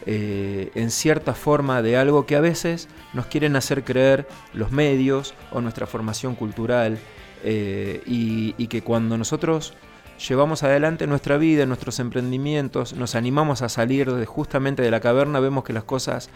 eh, 0.05 0.71
en 0.75 0.91
cierta 0.91 1.33
forma 1.33 1.81
de 1.81 1.97
algo 1.97 2.25
que 2.25 2.35
a 2.35 2.41
veces 2.41 2.89
nos 3.13 3.27
quieren 3.27 3.55
hacer 3.55 3.83
creer 3.83 4.27
los 4.53 4.71
medios 4.71 5.33
o 5.51 5.61
nuestra 5.61 5.87
formación 5.87 6.35
cultural 6.35 6.97
eh, 7.43 8.01
y 8.05 8.67
que 8.67 8.81
cuando 8.81 9.17
nosotros 9.17 9.73
llevamos 10.17 10.63
adelante 10.63 11.07
nuestra 11.07 11.37
vida, 11.37 11.65
nuestros 11.65 11.99
emprendimientos, 11.99 12.93
nos 12.93 13.15
animamos 13.15 13.61
a 13.61 13.69
salir 13.69 14.25
justamente 14.25 14.81
de 14.81 14.91
la 14.91 14.99
caverna, 14.99 15.39
vemos 15.39 15.63
que 15.63 15.73
las 15.73 15.83
cosas 15.83 16.29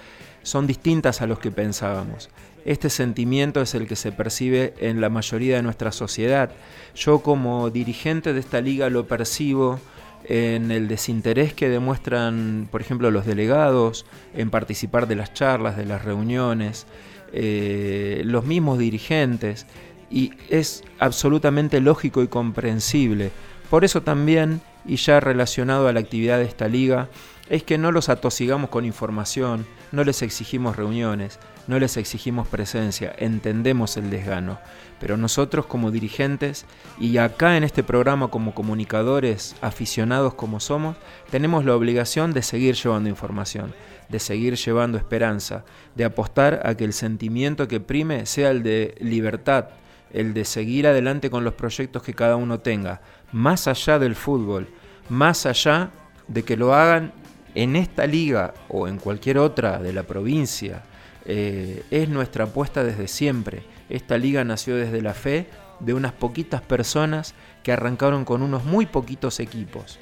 son 0.43 0.67
distintas 0.67 1.21
a 1.21 1.27
los 1.27 1.39
que 1.39 1.51
pensábamos. 1.51 2.29
Este 2.65 2.89
sentimiento 2.89 3.61
es 3.61 3.73
el 3.75 3.87
que 3.87 3.95
se 3.95 4.11
percibe 4.11 4.73
en 4.79 5.01
la 5.01 5.09
mayoría 5.09 5.55
de 5.55 5.63
nuestra 5.63 5.91
sociedad. 5.91 6.51
Yo 6.95 7.19
como 7.19 7.69
dirigente 7.69 8.33
de 8.33 8.39
esta 8.39 8.61
liga 8.61 8.89
lo 8.89 9.07
percibo 9.07 9.79
en 10.25 10.71
el 10.71 10.87
desinterés 10.87 11.53
que 11.53 11.69
demuestran, 11.69 12.67
por 12.69 12.81
ejemplo, 12.81 13.09
los 13.11 13.25
delegados 13.25 14.05
en 14.35 14.49
participar 14.49 15.07
de 15.07 15.15
las 15.15 15.33
charlas, 15.33 15.77
de 15.77 15.85
las 15.85 16.03
reuniones, 16.03 16.85
eh, 17.31 18.21
los 18.25 18.45
mismos 18.45 18.77
dirigentes, 18.77 19.65
y 20.11 20.31
es 20.49 20.83
absolutamente 20.99 21.79
lógico 21.79 22.21
y 22.23 22.27
comprensible 22.27 23.31
por 23.69 23.85
eso 23.85 24.01
también, 24.01 24.61
y 24.85 24.95
ya 24.95 25.19
relacionado 25.19 25.87
a 25.87 25.93
la 25.93 25.99
actividad 25.99 26.37
de 26.39 26.45
esta 26.45 26.67
liga, 26.67 27.09
es 27.49 27.63
que 27.63 27.77
no 27.77 27.91
los 27.91 28.09
atosigamos 28.09 28.69
con 28.69 28.85
información, 28.85 29.65
no 29.91 30.03
les 30.03 30.21
exigimos 30.21 30.75
reuniones, 30.75 31.39
no 31.67 31.79
les 31.79 31.97
exigimos 31.97 32.47
presencia, 32.47 33.13
entendemos 33.17 33.97
el 33.97 34.09
desgano. 34.09 34.59
Pero 34.99 35.17
nosotros 35.17 35.65
como 35.65 35.91
dirigentes 35.91 36.65
y 36.99 37.17
acá 37.17 37.57
en 37.57 37.63
este 37.63 37.83
programa 37.83 38.29
como 38.29 38.53
comunicadores 38.53 39.55
aficionados 39.61 40.35
como 40.35 40.59
somos, 40.59 40.97
tenemos 41.31 41.65
la 41.65 41.75
obligación 41.75 42.33
de 42.33 42.43
seguir 42.43 42.75
llevando 42.75 43.09
información, 43.09 43.73
de 44.09 44.19
seguir 44.19 44.55
llevando 44.55 44.97
esperanza, 44.97 45.63
de 45.95 46.05
apostar 46.05 46.61
a 46.65 46.75
que 46.75 46.85
el 46.85 46.93
sentimiento 46.93 47.67
que 47.67 47.79
prime 47.79 48.25
sea 48.25 48.51
el 48.51 48.61
de 48.61 48.95
libertad, 48.99 49.69
el 50.13 50.33
de 50.33 50.45
seguir 50.45 50.87
adelante 50.87 51.29
con 51.29 51.43
los 51.43 51.53
proyectos 51.53 52.03
que 52.03 52.13
cada 52.13 52.35
uno 52.35 52.59
tenga, 52.59 53.01
más 53.31 53.67
allá 53.67 53.99
del 53.99 54.15
fútbol, 54.15 54.67
más 55.09 55.45
allá 55.45 55.91
de 56.27 56.43
que 56.43 56.57
lo 56.57 56.73
hagan 56.73 57.11
en 57.55 57.75
esta 57.75 58.05
liga 58.05 58.53
o 58.67 58.87
en 58.87 58.97
cualquier 58.97 59.37
otra 59.37 59.79
de 59.79 59.93
la 59.93 60.03
provincia. 60.03 60.83
Eh, 61.25 61.83
es 61.91 62.09
nuestra 62.09 62.45
apuesta 62.45 62.83
desde 62.83 63.07
siempre. 63.07 63.63
Esta 63.89 64.17
liga 64.17 64.43
nació 64.43 64.75
desde 64.75 65.01
la 65.01 65.13
fe 65.13 65.47
de 65.79 65.93
unas 65.93 66.11
poquitas 66.11 66.61
personas 66.61 67.33
que 67.63 67.71
arrancaron 67.71 68.25
con 68.25 68.41
unos 68.41 68.65
muy 68.65 68.85
poquitos 68.85 69.39
equipos. 69.39 69.99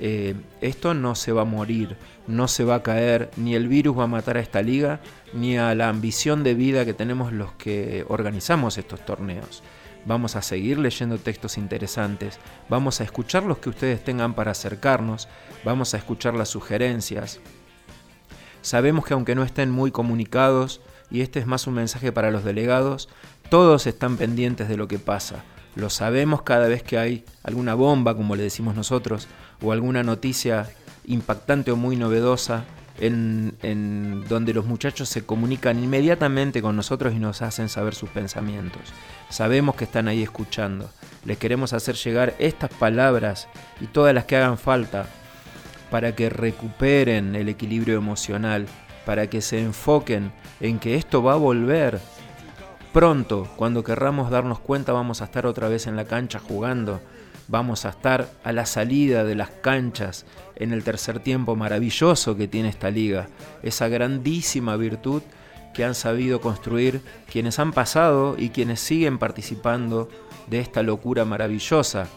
Eh, 0.00 0.34
esto 0.60 0.94
no 0.94 1.14
se 1.14 1.32
va 1.32 1.42
a 1.42 1.44
morir, 1.44 1.96
no 2.28 2.46
se 2.46 2.62
va 2.62 2.76
a 2.76 2.82
caer, 2.82 3.30
ni 3.36 3.54
el 3.54 3.66
virus 3.66 3.98
va 3.98 4.04
a 4.04 4.06
matar 4.06 4.36
a 4.36 4.40
esta 4.40 4.62
liga, 4.62 5.00
ni 5.32 5.56
a 5.56 5.74
la 5.74 5.88
ambición 5.88 6.44
de 6.44 6.54
vida 6.54 6.84
que 6.84 6.94
tenemos 6.94 7.32
los 7.32 7.52
que 7.52 8.04
organizamos 8.08 8.78
estos 8.78 9.04
torneos. 9.04 9.62
Vamos 10.04 10.36
a 10.36 10.42
seguir 10.42 10.78
leyendo 10.78 11.18
textos 11.18 11.58
interesantes, 11.58 12.38
vamos 12.68 13.00
a 13.00 13.04
escuchar 13.04 13.42
los 13.42 13.58
que 13.58 13.70
ustedes 13.70 14.04
tengan 14.04 14.34
para 14.34 14.52
acercarnos, 14.52 15.28
vamos 15.64 15.94
a 15.94 15.96
escuchar 15.96 16.34
las 16.34 16.50
sugerencias. 16.50 17.40
Sabemos 18.60 19.04
que 19.06 19.14
aunque 19.14 19.34
no 19.34 19.42
estén 19.42 19.70
muy 19.70 19.90
comunicados, 19.90 20.80
y 21.10 21.22
este 21.22 21.40
es 21.40 21.46
más 21.46 21.66
un 21.66 21.74
mensaje 21.74 22.12
para 22.12 22.30
los 22.30 22.44
delegados, 22.44 23.08
todos 23.48 23.86
están 23.86 24.18
pendientes 24.18 24.68
de 24.68 24.76
lo 24.76 24.86
que 24.86 24.98
pasa. 24.98 25.44
Lo 25.74 25.90
sabemos 25.90 26.42
cada 26.42 26.68
vez 26.68 26.82
que 26.82 26.98
hay 26.98 27.24
alguna 27.42 27.74
bomba, 27.74 28.14
como 28.14 28.36
le 28.36 28.42
decimos 28.42 28.74
nosotros, 28.74 29.28
o 29.62 29.72
alguna 29.72 30.02
noticia 30.02 30.68
impactante 31.08 31.72
o 31.72 31.76
muy 31.76 31.96
novedosa 31.96 32.64
en, 33.00 34.24
donde 34.28 34.52
los 34.52 34.66
muchachos 34.66 35.08
se 35.08 35.24
comunican 35.24 35.82
inmediatamente 35.82 36.62
con 36.62 36.76
nosotros 36.76 37.14
y 37.14 37.18
nos 37.18 37.42
hacen 37.42 37.68
saber 37.68 37.94
sus 37.94 38.10
pensamientos. 38.10 38.82
Sabemos 39.28 39.76
que 39.76 39.84
están 39.84 40.08
ahí 40.08 40.22
escuchando. 40.22 40.90
Les 41.24 41.38
queremos 41.38 41.72
hacer 41.72 41.94
llegar 41.96 42.34
estas 42.38 42.70
palabras 42.70 43.48
y 43.80 43.86
todas 43.86 44.14
las 44.14 44.24
que 44.24 44.36
hagan 44.36 44.58
falta 44.58 45.06
para 45.90 46.14
que 46.14 46.28
recuperen 46.28 47.34
el 47.34 47.48
equilibrio 47.48 47.96
emocional, 47.96 48.66
para 49.06 49.28
que 49.28 49.40
se 49.40 49.60
enfoquen 49.60 50.32
en 50.60 50.78
que 50.78 50.96
esto 50.96 51.22
va 51.22 51.34
a 51.34 51.36
volver. 51.36 52.00
Pronto, 52.92 53.48
cuando 53.56 53.84
querramos 53.84 54.30
darnos 54.30 54.58
cuenta, 54.58 54.92
vamos 54.92 55.22
a 55.22 55.26
estar 55.26 55.46
otra 55.46 55.68
vez 55.68 55.86
en 55.86 55.96
la 55.96 56.04
cancha 56.04 56.38
jugando 56.38 57.00
vamos 57.48 57.86
a 57.86 57.90
estar 57.90 58.28
a 58.44 58.52
la 58.52 58.66
salida 58.66 59.24
de 59.24 59.34
las 59.34 59.50
canchas 59.50 60.26
en 60.58 60.72
el 60.72 60.84
tercer 60.84 61.20
tiempo 61.20 61.56
maravilloso 61.56 62.36
que 62.36 62.48
tiene 62.48 62.68
esta 62.68 62.90
liga, 62.90 63.28
esa 63.62 63.88
grandísima 63.88 64.76
virtud 64.76 65.22
que 65.72 65.84
han 65.84 65.94
sabido 65.94 66.40
construir 66.40 67.00
quienes 67.30 67.58
han 67.58 67.72
pasado 67.72 68.34
y 68.36 68.50
quienes 68.50 68.80
siguen 68.80 69.18
participando 69.18 70.08
de 70.48 70.60
esta 70.60 70.82
locura 70.82 71.24
maravillosa. 71.24 72.08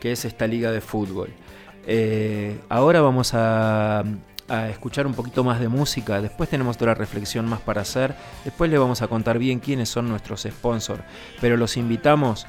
que 0.00 0.12
es 0.12 0.26
esta 0.26 0.46
liga 0.46 0.72
de 0.72 0.82
fútbol. 0.82 1.30
Eh, 1.86 2.58
ahora 2.68 3.00
vamos 3.00 3.32
a, 3.32 4.04
escuchar 4.70 5.06
un 5.06 5.14
poquito 5.14 5.42
más 5.42 5.58
de 5.58 5.68
música, 5.68 6.20
después 6.20 6.48
tenemos 6.48 6.76
otra 6.76 6.94
reflexión 6.94 7.48
más 7.48 7.60
para 7.60 7.80
hacer, 7.80 8.14
después 8.44 8.70
le 8.70 8.78
vamos 8.78 9.02
a 9.02 9.08
contar 9.08 9.38
bien 9.38 9.58
quiénes 9.58 9.88
son 9.88 10.08
nuestros 10.08 10.42
sponsors, 10.42 11.02
pero 11.40 11.56
los 11.56 11.76
invitamos 11.76 12.46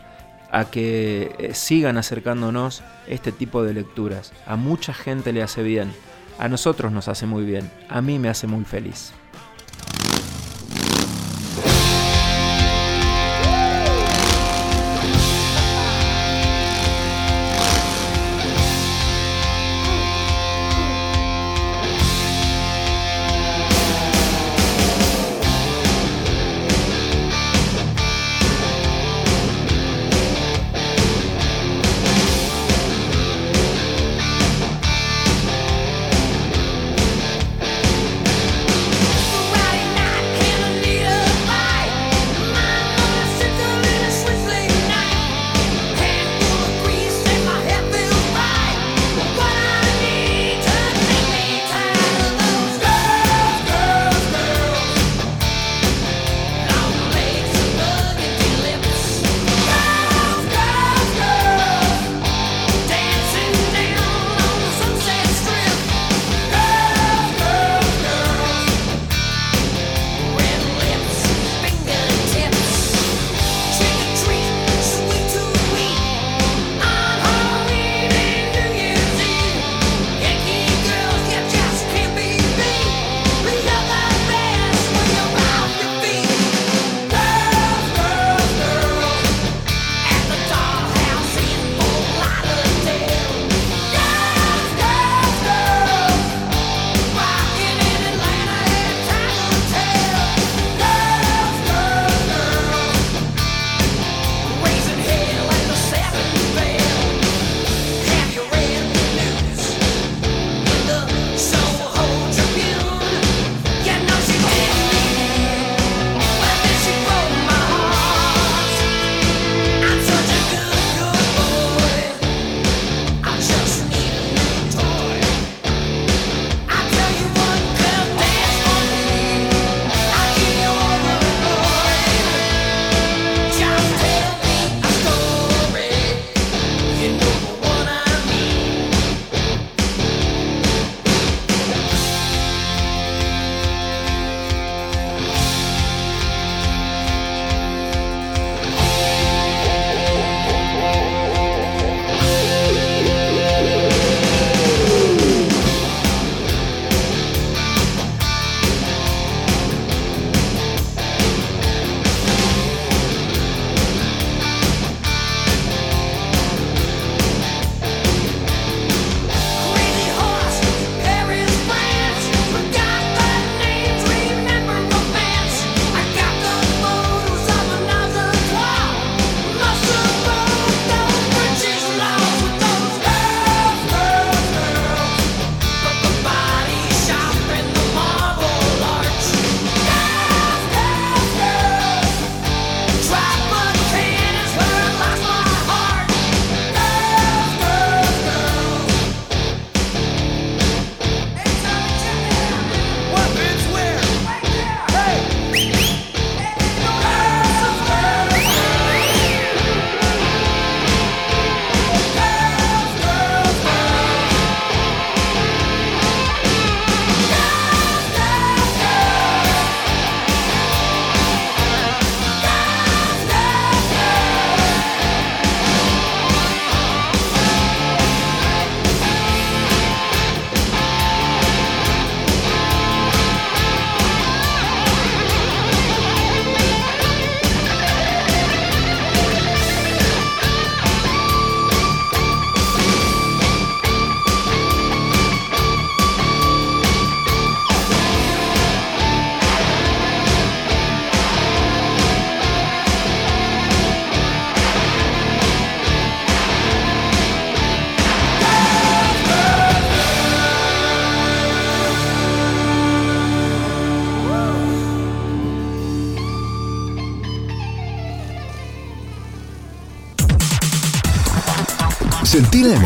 a 0.51 0.65
que 0.65 1.35
eh, 1.39 1.53
sigan 1.53 1.97
acercándonos 1.97 2.83
este 3.07 3.31
tipo 3.31 3.63
de 3.63 3.73
lecturas. 3.73 4.33
A 4.45 4.55
mucha 4.55 4.93
gente 4.93 5.33
le 5.33 5.43
hace 5.43 5.63
bien, 5.63 5.91
a 6.39 6.47
nosotros 6.47 6.91
nos 6.91 7.07
hace 7.07 7.25
muy 7.25 7.45
bien, 7.45 7.69
a 7.89 8.01
mí 8.01 8.19
me 8.19 8.29
hace 8.29 8.47
muy 8.47 8.65
feliz. 8.65 9.13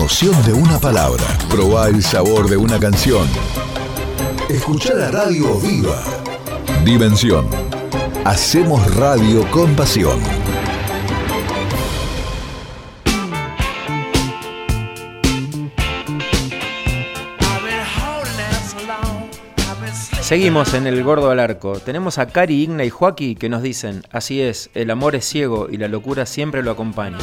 emoción 0.02 0.44
de 0.44 0.54
una 0.54 0.80
palabra. 0.80 1.24
Probá 1.48 1.88
el 1.88 2.02
sabor 2.02 2.50
de 2.50 2.58
una 2.58 2.80
canción. 2.80 3.28
Escuchá 4.50 4.96
la 4.96 5.12
radio 5.12 5.60
viva. 5.60 6.02
Dimensión. 6.84 7.48
Hacemos 8.26 8.96
radio 8.96 9.46
con 9.52 9.76
pasión. 9.76 10.20
Seguimos 20.20 20.74
en 20.74 20.88
el 20.88 21.04
gordo 21.04 21.30
al 21.30 21.40
arco. 21.40 21.74
Tenemos 21.74 22.18
a 22.18 22.26
Cari, 22.26 22.64
Igna 22.64 22.86
y 22.86 22.90
Joaquín 22.90 23.38
que 23.38 23.50
nos 23.50 23.62
dicen, 23.62 24.02
así 24.10 24.42
es, 24.42 24.72
el 24.74 24.90
amor 24.90 25.16
es 25.16 25.26
ciego 25.26 25.68
y 25.70 25.78
la 25.78 25.88
locura 25.88 26.26
siempre 26.26 26.64
lo 26.64 26.72
acompaña. 26.72 27.20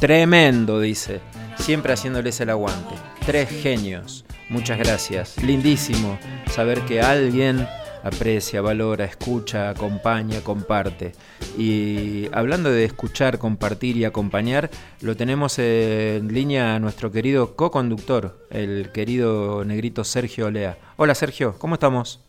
Tremendo, 0.00 0.80
dice 0.80 1.20
siempre 1.58 1.92
haciéndoles 1.92 2.40
el 2.40 2.50
aguante. 2.50 2.94
Tres 3.24 3.48
genios. 3.48 4.24
Muchas 4.48 4.78
gracias. 4.78 5.42
Lindísimo 5.42 6.18
saber 6.50 6.80
que 6.82 7.00
alguien 7.00 7.66
aprecia, 8.06 8.60
valora, 8.60 9.04
escucha, 9.04 9.70
acompaña, 9.70 10.40
comparte. 10.42 11.12
Y 11.58 12.28
hablando 12.32 12.70
de 12.70 12.84
escuchar, 12.84 13.38
compartir 13.38 13.96
y 13.96 14.04
acompañar, 14.04 14.70
lo 15.00 15.16
tenemos 15.16 15.58
en 15.58 16.32
línea 16.32 16.76
a 16.76 16.78
nuestro 16.78 17.10
querido 17.10 17.56
co-conductor, 17.56 18.46
el 18.50 18.90
querido 18.92 19.64
negrito 19.64 20.04
Sergio 20.04 20.46
Olea. 20.46 20.78
Hola 20.96 21.14
Sergio, 21.14 21.58
¿cómo 21.58 21.74
estamos? 21.74 22.20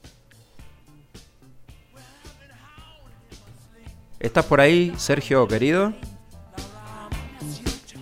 ¿Estás 4.19 4.45
por 4.45 4.59
ahí, 4.59 4.93
Sergio, 4.97 5.47
querido? 5.47 5.93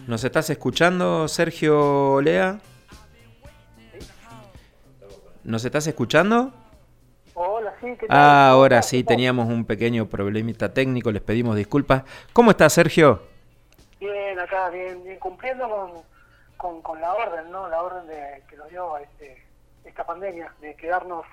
¿Nos 0.07 0.23
estás 0.23 0.47
escuchando, 0.51 1.27
Sergio 1.27 2.13
Olea? 2.13 2.59
¿Nos 5.43 5.65
estás 5.65 5.87
escuchando? 5.87 6.53
Hola, 7.33 7.73
sí, 7.81 7.87
¿qué 7.99 8.05
tal? 8.05 8.15
Ah, 8.15 8.49
ahora 8.49 8.83
sí, 8.83 9.03
teníamos 9.03 9.47
un 9.47 9.65
pequeño 9.65 10.05
problemita 10.05 10.71
técnico, 10.71 11.11
les 11.11 11.23
pedimos 11.23 11.55
disculpas. 11.55 12.03
¿Cómo 12.33 12.51
estás, 12.51 12.73
Sergio? 12.73 13.23
Bien, 13.99 14.39
acá, 14.39 14.69
bien, 14.69 15.03
bien 15.03 15.17
cumpliendo 15.17 15.67
con, 15.67 15.91
con, 16.55 16.81
con 16.83 17.01
la 17.01 17.11
orden, 17.11 17.49
¿no? 17.51 17.67
La 17.67 17.81
orden 17.81 18.05
de, 18.05 18.43
que 18.47 18.57
nos 18.57 18.69
dio 18.69 18.97
este, 18.99 19.43
esta 19.85 20.05
pandemia, 20.05 20.53
de 20.61 20.75
quedarnos, 20.75 21.25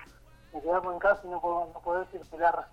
de 0.51 0.61
quedarnos 0.61 0.93
en 0.95 0.99
casa 0.99 1.21
y 1.23 1.27
no, 1.27 1.39
no 1.73 1.79
poder 1.83 2.07
circular 2.11 2.67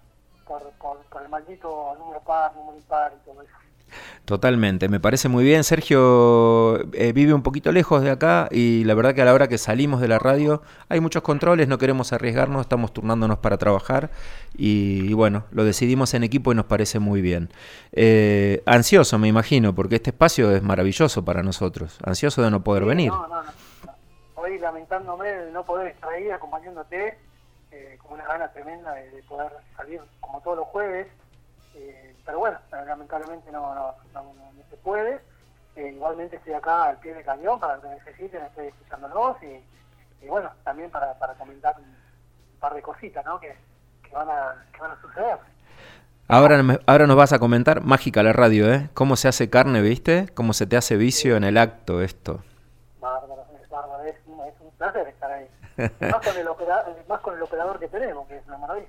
por, 0.46 0.62
por, 0.78 0.96
por 1.10 1.22
el 1.22 1.28
maldito 1.28 1.94
número 1.98 2.20
par, 2.20 2.54
número 2.56 2.78
impar 2.78 3.12
y 3.20 3.24
todo 3.26 3.42
eso. 3.42 3.52
Totalmente, 4.24 4.88
me 4.88 5.00
parece 5.00 5.28
muy 5.28 5.42
bien. 5.44 5.64
Sergio 5.64 6.78
eh, 6.94 7.12
vive 7.12 7.34
un 7.34 7.42
poquito 7.42 7.72
lejos 7.72 8.02
de 8.02 8.10
acá 8.10 8.48
y 8.50 8.84
la 8.84 8.94
verdad 8.94 9.14
que 9.14 9.22
a 9.22 9.24
la 9.24 9.34
hora 9.34 9.48
que 9.48 9.58
salimos 9.58 10.00
de 10.00 10.08
la 10.08 10.18
radio 10.18 10.62
hay 10.88 11.00
muchos 11.00 11.22
controles, 11.22 11.66
no 11.68 11.78
queremos 11.78 12.12
arriesgarnos, 12.12 12.60
estamos 12.62 12.92
turnándonos 12.92 13.38
para 13.38 13.58
trabajar 13.58 14.10
y, 14.56 15.06
y 15.10 15.12
bueno, 15.14 15.44
lo 15.50 15.64
decidimos 15.64 16.14
en 16.14 16.22
equipo 16.22 16.52
y 16.52 16.54
nos 16.54 16.66
parece 16.66 16.98
muy 17.00 17.20
bien. 17.22 17.50
Eh, 17.92 18.62
ansioso, 18.66 19.18
me 19.18 19.26
imagino, 19.28 19.74
porque 19.74 19.96
este 19.96 20.10
espacio 20.10 20.54
es 20.54 20.62
maravilloso 20.62 21.24
para 21.24 21.42
nosotros. 21.42 21.98
Ansioso 22.04 22.42
de 22.42 22.50
no 22.50 22.62
poder 22.62 22.84
Sí, 22.84 22.88
venir. 22.88 23.10
No, 23.10 23.26
no, 23.26 23.42
no. 23.42 23.50
Hoy 24.36 24.58
lamentándome 24.58 25.28
de 25.28 25.52
no 25.52 25.64
poder 25.64 25.88
estar 25.88 26.08
ahí 26.10 26.30
acompañándote, 26.30 27.18
eh, 27.72 27.98
con 28.02 28.12
una 28.14 28.24
gana 28.26 28.48
tremenda 28.52 28.92
de, 28.94 29.10
de 29.10 29.22
poder 29.24 29.50
salir 29.76 30.00
como 30.20 30.40
todos 30.40 30.56
los 30.58 30.66
jueves. 30.68 31.08
eh, 31.74 32.09
pero 32.30 32.38
bueno, 32.38 32.58
lamentablemente 32.86 33.50
no, 33.50 33.74
no, 33.74 33.92
no, 34.14 34.32
se 34.70 34.76
puede. 34.76 35.20
Eh, 35.74 35.88
igualmente 35.94 36.36
estoy 36.36 36.52
acá 36.52 36.84
al 36.84 36.98
pie 36.98 37.12
del 37.12 37.24
cañón 37.24 37.58
para 37.58 37.74
lo 37.74 37.82
que 37.82 37.88
necesiten, 37.88 38.40
estoy 38.44 38.68
escuchándolos 38.68 39.36
y, 39.42 39.64
y 40.24 40.28
bueno, 40.28 40.48
también 40.62 40.92
para, 40.92 41.18
para 41.18 41.34
comentar 41.34 41.74
un 41.76 41.92
par 42.60 42.74
de 42.74 42.82
cositas 42.82 43.24
¿no? 43.24 43.40
que, 43.40 43.56
que, 44.04 44.14
van 44.14 44.28
a, 44.28 44.64
que 44.72 44.80
van 44.80 44.92
a 44.92 45.00
suceder. 45.00 45.38
Ahora, 46.28 46.62
ahora 46.86 47.06
nos 47.08 47.16
vas 47.16 47.32
a 47.32 47.40
comentar, 47.40 47.80
mágica 47.82 48.22
la 48.22 48.32
radio, 48.32 48.72
¿eh? 48.72 48.88
Cómo 48.94 49.16
se 49.16 49.26
hace 49.26 49.50
carne, 49.50 49.80
¿viste? 49.80 50.28
Cómo 50.34 50.52
se 50.52 50.68
te 50.68 50.76
hace 50.76 50.96
vicio 50.96 51.36
en 51.36 51.42
el 51.42 51.58
acto 51.58 52.00
esto. 52.00 52.44
Bárbaro, 53.00 53.44
es 53.60 53.68
bárbaro, 53.68 54.04
es 54.04 54.14
un 54.28 54.70
placer 54.78 55.08
estar 55.08 55.32
ahí. 55.32 55.48
más, 55.98 56.24
con 56.24 56.36
el 56.36 56.46
opera- 56.46 56.84
más 57.08 57.20
con 57.22 57.34
el 57.34 57.42
operador 57.42 57.80
que 57.80 57.88
tenemos, 57.88 58.28
que 58.28 58.36
es 58.36 58.46
una 58.46 58.58
maravilla. 58.58 58.86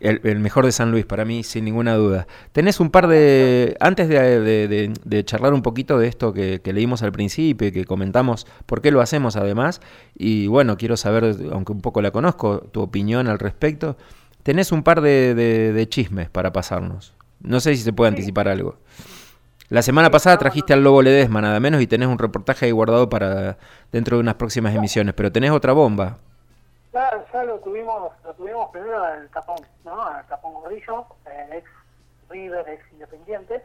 El, 0.00 0.20
el 0.24 0.38
mejor 0.40 0.66
de 0.66 0.72
San 0.72 0.90
Luis, 0.90 1.06
para 1.06 1.24
mí, 1.24 1.42
sin 1.42 1.64
ninguna 1.64 1.94
duda. 1.94 2.26
Tenés 2.52 2.78
un 2.78 2.90
par 2.90 3.08
de... 3.08 3.76
Antes 3.80 4.08
de, 4.08 4.40
de- 4.40 4.68
de- 4.68 4.92
de 5.04 5.24
charlar 5.24 5.54
un 5.54 5.62
poquito 5.62 5.98
de 5.98 6.08
esto 6.08 6.32
que, 6.32 6.60
que 6.60 6.72
leímos 6.74 7.02
al 7.02 7.10
principio 7.12 7.68
y 7.68 7.72
que 7.72 7.84
comentamos 7.86 8.46
por 8.66 8.82
qué 8.82 8.90
lo 8.90 9.00
hacemos 9.00 9.36
además, 9.36 9.80
y 10.14 10.46
bueno, 10.46 10.76
quiero 10.76 10.96
saber, 10.96 11.34
aunque 11.52 11.72
un 11.72 11.80
poco 11.80 12.02
la 12.02 12.10
conozco, 12.10 12.60
tu 12.60 12.82
opinión 12.82 13.28
al 13.28 13.38
respecto. 13.38 13.96
Tenés 14.42 14.72
un 14.72 14.82
par 14.82 15.00
de, 15.00 15.34
de- 15.34 15.72
de 15.72 15.88
chismes 15.88 16.28
para 16.28 16.52
pasarnos. 16.52 17.14
No 17.40 17.60
sé 17.60 17.74
si 17.76 17.82
se 17.82 17.92
puede 17.92 18.10
anticipar 18.10 18.48
algo. 18.48 18.76
La 19.70 19.82
semana 19.82 20.10
pasada 20.10 20.38
trajiste 20.38 20.72
al 20.72 20.82
Lobo 20.82 21.02
Ledesma, 21.02 21.40
nada 21.42 21.60
menos, 21.60 21.80
y 21.82 21.86
tenés 21.86 22.08
un 22.08 22.18
reportaje 22.18 22.66
ahí 22.66 22.72
guardado 22.72 23.08
para 23.08 23.58
dentro 23.92 24.16
de 24.16 24.22
unas 24.22 24.34
próximas 24.36 24.74
emisiones, 24.74 25.14
pero 25.14 25.30
tenés 25.30 25.50
otra 25.50 25.72
bomba. 25.72 26.18
Ya, 26.92 27.24
ya 27.32 27.44
lo 27.44 27.58
tuvimos, 27.60 28.12
lo 28.24 28.34
tuvimos 28.34 28.70
primero 28.70 29.02
al 29.02 29.28
Capón, 29.30 29.58
¿no? 29.84 30.02
Al 30.02 30.24
Capón 30.26 30.54
Gordillo, 30.54 31.06
eh, 31.26 31.48
ex 31.52 31.70
River, 32.30 32.68
ex 32.68 32.92
Independiente. 32.92 33.64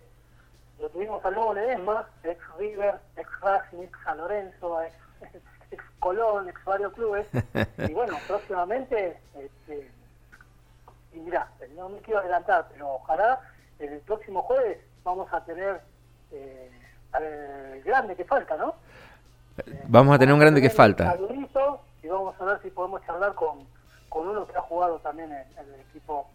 Lo 0.79 0.89
tuvimos 0.89 1.23
al 1.23 1.33
Lobo 1.33 1.53
Ledesma, 1.53 2.07
ex 2.23 2.39
River, 2.57 2.99
ex 3.15 3.29
Racing, 3.41 3.83
ex 3.83 3.97
San 4.03 4.17
Lorenzo, 4.17 4.81
ex, 4.81 4.95
ex 5.71 5.83
Colón, 5.99 6.49
ex 6.49 6.65
varios 6.65 6.91
clubes. 6.93 7.27
y 7.77 7.93
bueno, 7.93 8.17
próximamente, 8.27 9.17
este, 9.35 9.89
y 11.13 11.19
mirá, 11.19 11.47
no 11.75 11.89
me 11.89 11.99
quiero 11.99 12.19
adelantar, 12.19 12.67
pero 12.71 12.95
ojalá 12.95 13.39
el 13.79 13.99
próximo 14.01 14.41
jueves 14.41 14.79
vamos 15.03 15.31
a 15.31 15.43
tener 15.45 15.81
eh, 16.31 16.71
al 17.13 17.81
grande 17.83 18.15
que 18.15 18.25
falta, 18.25 18.57
¿no? 18.57 18.75
Vamos 19.87 20.15
a 20.15 20.19
tener 20.19 20.33
un 20.33 20.39
grande 20.39 20.61
que 20.61 20.69
falta. 20.69 21.11
al 21.11 21.27
y 22.03 22.07
vamos 22.07 22.35
a 22.39 22.45
ver 22.45 22.59
si 22.61 22.69
podemos 22.69 23.01
charlar 23.05 23.33
con, 23.33 23.59
con 24.09 24.27
uno 24.27 24.45
que 24.45 24.57
ha 24.57 24.61
jugado 24.61 24.99
también 24.99 25.31
en, 25.31 25.41
en 25.57 25.73
el 25.73 25.79
equipo, 25.79 26.27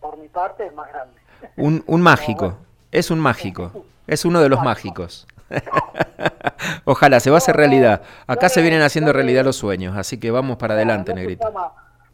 por 0.00 0.16
mi 0.16 0.28
parte, 0.28 0.66
el 0.66 0.74
más 0.74 0.88
grande. 0.88 1.20
Un, 1.56 1.84
un 1.86 2.00
mágico. 2.00 2.56
Es 2.90 3.10
un 3.10 3.20
mágico. 3.20 3.72
Es 4.06 4.24
uno 4.24 4.40
de 4.40 4.48
los 4.48 4.62
mágicos. 4.62 5.26
Ojalá, 6.84 7.18
se 7.18 7.28
va 7.28 7.36
a 7.36 7.38
hacer 7.38 7.56
realidad. 7.56 8.02
Acá 8.28 8.48
se 8.48 8.62
vienen 8.62 8.82
haciendo 8.82 9.12
realidad 9.12 9.44
los 9.44 9.56
sueños, 9.56 9.96
así 9.96 10.20
que 10.20 10.30
vamos 10.30 10.58
para 10.58 10.74
adelante, 10.74 11.12
negrito. 11.12 11.52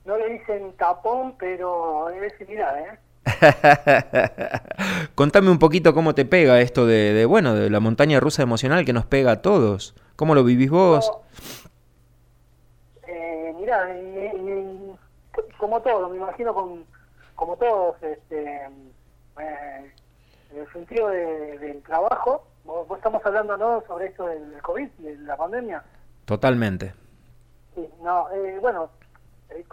no 0.07 0.17
le 0.17 0.31
dicen 0.31 0.73
tapón, 0.79 1.35
pero 1.39 2.09
es 2.09 2.33
similar, 2.39 2.79
¿eh? 2.79 2.99
Contame 5.15 5.51
un 5.51 5.59
poquito 5.59 5.93
cómo 5.93 6.15
te 6.15 6.25
pega 6.25 6.63
esto 6.63 6.87
de, 6.87 7.13
de, 7.13 7.27
bueno, 7.27 7.55
de 7.55 7.69
la 7.69 7.81
montaña 7.81 8.21
rusa 8.21 8.43
emocional 8.43 8.87
que 8.87 8.95
nos 8.95 9.05
pega 9.05 9.33
a 9.33 9.43
todos. 9.43 9.95
¿Cómo 10.17 10.35
lo 10.35 10.45
vivís 10.45 10.71
vos? 10.71 11.13
Y- 13.73 14.27
y- 14.37 14.99
como 15.59 15.81
todo, 15.81 16.09
me 16.11 16.17
imagino 16.19 16.53
con, 16.53 16.87
como 17.35 17.57
todos, 17.57 17.97
este, 18.03 18.67
eh, 19.39 19.93
en 20.51 20.59
el 20.59 20.73
sentido 20.73 21.09
de- 21.09 21.59
del 21.59 21.83
trabajo, 21.83 22.49
vos, 22.65 22.87
vos 22.87 22.99
estamos 22.99 23.25
hablando 23.25 23.57
¿no? 23.57 23.83
sobre 23.87 24.07
esto 24.07 24.27
del, 24.27 24.61
COVID, 24.61 24.91
de 24.99 25.17
la 25.19 25.37
pandemia. 25.37 25.83
Totalmente. 26.27 26.95
Sí, 27.75 27.89
no, 28.03 28.31
eh, 28.31 28.59
bueno, 28.61 28.91
eh, 29.49 29.65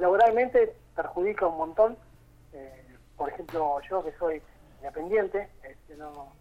laboralmente 0.00 0.76
perjudica 0.94 1.46
un 1.46 1.56
montón. 1.56 1.98
Eh, 2.52 2.96
por 3.16 3.28
ejemplo, 3.30 3.80
yo 3.90 4.04
que 4.04 4.12
soy 4.12 4.40
independiente, 4.78 5.50
este, 5.64 5.96
no, 5.96 6.32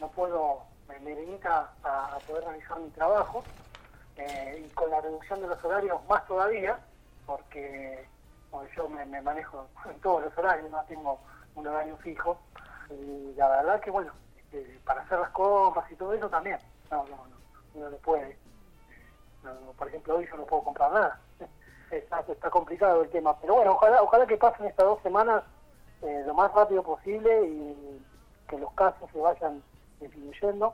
no 0.00 0.08
puedo, 0.10 0.64
me, 0.88 0.98
me 1.00 1.14
limita 1.14 1.70
a, 1.84 2.16
a 2.16 2.20
poder 2.20 2.44
realizar 2.44 2.80
mi 2.80 2.90
trabajo. 2.90 3.46
Eh, 4.20 4.64
y 4.66 4.68
con 4.74 4.90
la 4.90 5.00
reducción 5.00 5.40
de 5.40 5.48
los 5.48 5.64
horarios 5.64 5.98
más 6.06 6.26
todavía, 6.26 6.78
porque 7.24 8.06
yo 8.76 8.88
me, 8.88 9.22
manejo 9.22 9.66
en 9.86 9.98
todos 10.02 10.24
los 10.24 10.36
horarios, 10.36 10.70
no 10.70 10.82
tengo 10.84 11.18
un 11.54 11.66
horario 11.66 11.96
fijo. 11.98 12.38
Y 12.90 13.34
la 13.36 13.48
verdad 13.48 13.80
que, 13.80 13.90
bueno, 13.90 14.12
este, 14.36 14.78
para 14.84 15.02
hacer 15.02 15.20
las 15.20 15.30
compras 15.30 15.90
y 15.90 15.94
todo 15.94 16.12
eso 16.12 16.28
también, 16.28 16.58
no, 16.90 17.04
no, 17.04 17.80
no, 17.80 17.90
no 17.90 17.96
puede. 17.98 18.36
No, 19.42 19.54
no, 19.54 19.72
por 19.72 19.88
ejemplo, 19.88 20.16
hoy 20.16 20.28
yo 20.30 20.36
no 20.36 20.44
puedo 20.44 20.64
comprar 20.64 20.92
nada. 20.92 21.20
Está, 21.90 22.20
está 22.20 22.50
complicado 22.50 23.02
el 23.02 23.10
tema. 23.10 23.36
Pero 23.40 23.54
bueno, 23.56 23.72
ojalá, 23.72 24.00
ojalá 24.00 24.24
que 24.24 24.36
pasen 24.36 24.66
estas 24.66 24.86
dos 24.86 25.02
semanas 25.02 25.42
eh, 26.02 26.22
lo 26.24 26.34
más 26.34 26.52
rápido 26.54 26.84
posible 26.84 27.48
y 27.48 28.00
que 28.46 28.58
los 28.58 28.72
casos 28.74 29.10
se 29.10 29.18
vayan 29.18 29.60
disminuyendo. 29.98 30.72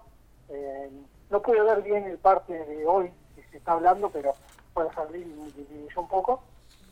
Eh, 0.51 0.91
no 1.31 1.41
pude 1.41 1.63
ver 1.63 1.81
bien 1.81 2.05
el 2.05 2.19
parte 2.19 2.53
de 2.53 2.87
hoy 2.87 3.11
se 3.57 3.59
está 3.61 3.73
hablando, 3.73 4.11
pero 4.11 4.33
bueno, 4.75 4.91
salir 4.95 5.27
disminuyó 5.57 6.01
un 6.03 6.09
poco. 6.09 6.43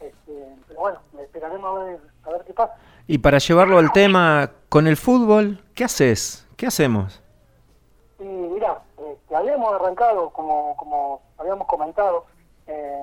Este, 0.00 0.48
pero 0.66 0.81
bueno, 0.81 0.98
esperaremos 1.22 1.81
a 1.81 1.85
ver, 1.85 2.00
a 2.24 2.31
ver 2.31 2.44
qué 2.46 2.55
pasa. 2.55 2.74
Y 3.07 3.18
para 3.18 3.37
llevarlo 3.38 3.79
al 3.79 3.92
tema 3.92 4.50
con 4.70 4.87
el 4.87 4.96
fútbol, 4.96 5.62
¿qué 5.74 5.85
haces? 5.85 6.46
¿Qué 6.57 6.66
hacemos? 6.66 7.22
Y 8.18 8.24
mira, 8.24 8.81
este, 8.96 9.37
habíamos 9.37 9.74
arrancado, 9.74 10.31
como, 10.31 10.74
como 10.77 11.20
habíamos 11.37 11.66
comentado, 11.66 12.24
eh, 12.66 13.03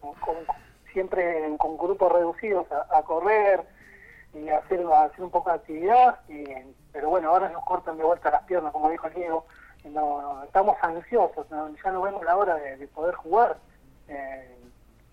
con- 0.00 0.36
siempre 0.92 1.44
en- 1.46 1.56
con 1.58 1.76
grupos 1.76 2.12
reducidos 2.12 2.66
a, 2.70 2.98
a 2.98 3.02
correr 3.02 3.64
y 4.34 4.48
a 4.48 4.58
hacer, 4.58 4.84
a 4.92 5.04
hacer 5.04 5.24
un 5.24 5.30
poco 5.30 5.50
de 5.50 5.56
actividad, 5.56 6.20
y, 6.28 6.44
pero 6.92 7.08
bueno, 7.10 7.30
ahora 7.30 7.48
nos 7.48 7.64
cortan 7.64 7.96
de 7.98 8.04
vuelta 8.04 8.30
las 8.30 8.42
piernas, 8.44 8.72
como 8.72 8.90
dijo 8.90 9.06
el 9.08 9.14
Diego, 9.14 9.44
no, 9.84 10.22
no, 10.22 10.42
estamos 10.44 10.76
ansiosos, 10.82 11.50
no, 11.50 11.74
ya 11.82 11.90
no 11.90 12.02
vemos 12.02 12.24
la 12.24 12.36
hora 12.36 12.54
de, 12.56 12.76
de 12.76 12.88
poder 12.88 13.14
jugar. 13.14 13.56
Eh, 14.08 14.58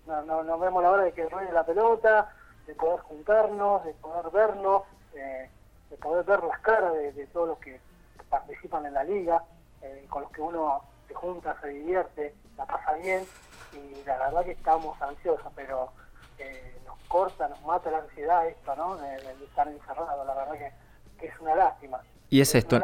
no, 0.06 0.42
no, 0.42 0.58
vemos 0.58 0.82
la 0.82 0.90
hora 0.90 1.04
de 1.04 1.12
que 1.12 1.28
ruede 1.28 1.52
la 1.52 1.64
pelota, 1.64 2.32
de 2.66 2.74
poder 2.74 3.00
juntarnos, 3.00 3.84
de 3.84 3.92
poder 3.94 4.30
vernos, 4.30 4.82
eh, 5.14 5.48
de 5.88 5.96
poder 5.96 6.24
ver 6.24 6.42
las 6.44 6.58
caras 6.60 6.92
de, 6.94 7.26
todos 7.32 7.48
los 7.48 7.58
que 7.58 7.80
participan 8.28 8.86
en 8.86 8.94
la 8.94 9.04
liga, 9.04 9.44
eh, 9.82 10.06
con 10.08 10.22
los 10.22 10.32
que 10.32 10.40
uno 10.40 10.82
se 11.06 11.14
junta, 11.14 11.56
se 11.60 11.68
divierte, 11.68 12.34
la 12.56 12.66
pasa 12.66 12.94
bien 12.94 13.24
y 13.72 14.04
la 14.04 14.18
verdad 14.18 14.44
que 14.44 14.52
estamos 14.52 15.00
ansiosos, 15.00 15.52
pero 15.54 15.90
eh, 16.38 16.80
nos 16.86 16.98
corta, 17.08 17.48
nos 17.48 17.62
mata 17.62 17.90
la 17.90 17.98
ansiedad 17.98 18.46
esto, 18.46 18.74
¿no? 18.76 18.96
De, 18.96 19.16
estar 19.44 19.68
encerrado, 19.68 20.24
la 20.24 20.34
verdad 20.34 20.72
que, 21.18 21.26
es 21.26 21.38
una 21.40 21.54
lástima. 21.54 22.00
Y 22.30 22.40
es, 22.40 22.54
esto, 22.54 22.80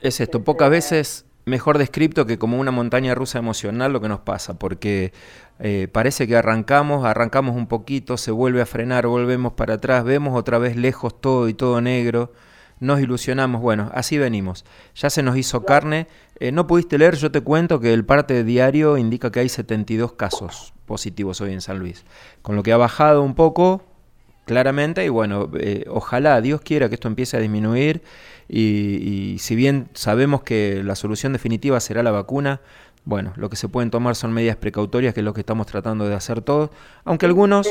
es 0.00 0.20
esto, 0.20 0.44
pocas 0.44 0.70
veces 0.70 1.26
mejor 1.46 1.78
descripto 1.78 2.26
que 2.26 2.38
como 2.38 2.58
una 2.58 2.72
montaña 2.72 3.14
rusa 3.14 3.38
emocional 3.38 3.92
lo 3.92 4.00
que 4.00 4.08
nos 4.08 4.20
pasa, 4.20 4.54
porque 4.54 5.12
eh, 5.60 5.88
parece 5.90 6.26
que 6.26 6.36
arrancamos, 6.36 7.04
arrancamos 7.04 7.54
un 7.54 7.68
poquito, 7.68 8.16
se 8.16 8.32
vuelve 8.32 8.60
a 8.60 8.66
frenar, 8.66 9.06
volvemos 9.06 9.52
para 9.52 9.74
atrás, 9.74 10.04
vemos 10.04 10.36
otra 10.36 10.58
vez 10.58 10.76
lejos 10.76 11.20
todo 11.20 11.48
y 11.48 11.54
todo 11.54 11.80
negro, 11.80 12.32
nos 12.80 13.00
ilusionamos, 13.00 13.62
bueno, 13.62 13.90
así 13.94 14.18
venimos. 14.18 14.64
Ya 14.96 15.08
se 15.08 15.22
nos 15.22 15.36
hizo 15.36 15.64
carne. 15.64 16.08
Eh, 16.40 16.52
no 16.52 16.66
pudiste 16.66 16.98
leer, 16.98 17.16
yo 17.16 17.30
te 17.30 17.40
cuento 17.40 17.80
que 17.80 17.94
el 17.94 18.04
parte 18.04 18.44
diario 18.44 18.98
indica 18.98 19.30
que 19.30 19.40
hay 19.40 19.48
72 19.48 20.12
casos 20.12 20.74
positivos 20.84 21.40
hoy 21.40 21.52
en 21.52 21.60
San 21.60 21.78
Luis, 21.78 22.04
con 22.42 22.56
lo 22.56 22.62
que 22.62 22.72
ha 22.72 22.76
bajado 22.76 23.22
un 23.22 23.34
poco, 23.34 23.82
claramente, 24.46 25.04
y 25.04 25.10
bueno, 25.10 25.50
eh, 25.58 25.84
ojalá 25.88 26.40
Dios 26.40 26.62
quiera 26.62 26.88
que 26.88 26.94
esto 26.94 27.08
empiece 27.08 27.36
a 27.36 27.40
disminuir 27.40 28.00
y, 28.48 29.36
si 29.40 29.56
bien 29.56 29.88
sabemos 29.92 30.42
que 30.42 30.82
la 30.84 30.94
solución 30.94 31.32
definitiva 31.32 31.80
será 31.80 32.02
la 32.04 32.12
vacuna, 32.12 32.60
bueno, 33.04 33.32
lo 33.36 33.50
que 33.50 33.56
se 33.56 33.68
pueden 33.68 33.90
tomar 33.90 34.14
son 34.14 34.32
medidas 34.32 34.56
precautorias, 34.56 35.14
que 35.14 35.20
es 35.20 35.24
lo 35.24 35.34
que 35.34 35.40
estamos 35.40 35.66
tratando 35.66 36.08
de 36.08 36.14
hacer 36.14 36.42
todos, 36.42 36.70
aunque 37.04 37.26
algunos 37.26 37.68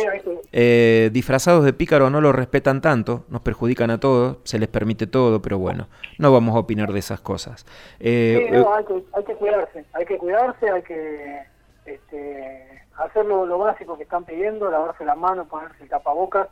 eh, 0.52 1.10
disfrazados 1.14 1.64
de 1.64 1.74
pícaro 1.74 2.10
no 2.10 2.20
lo 2.20 2.34
respetan 2.34 2.82
tanto, 2.82 3.24
nos 3.30 3.42
perjudican 3.42 3.90
a 3.90 4.00
todos, 4.00 4.38
se 4.44 4.60
les 4.60 4.68
permite 4.68 5.08
todo, 5.08 5.42
pero 5.42 5.58
bueno, 5.58 5.88
no 6.20 6.32
vamos 6.32 6.56
a 6.56 6.60
opinar 6.60 6.92
de 6.92 7.00
esas 7.00 7.22
cosas. 7.22 7.66
Eh, 8.00 8.48
sí, 8.50 8.58
no, 8.58 8.76
hay, 8.76 8.86
que, 8.86 9.04
hay, 9.14 9.24
que, 9.24 9.36
cuidarse, 9.36 9.86
hay 9.94 10.06
que 10.06 10.18
cuidarse, 10.18 10.70
hay 10.70 10.82
que 10.84 11.42
este, 11.86 12.82
hacer 12.98 13.26
lo, 13.26 13.58
básico 13.58 13.98
que 13.98 14.04
están 14.04 14.24
pidiendo, 14.24 14.70
lavarse 14.70 15.06
las 15.06 15.18
manos, 15.18 15.48
ponerse 15.48 15.84
el 15.84 15.90
tapabocas, 15.90 16.48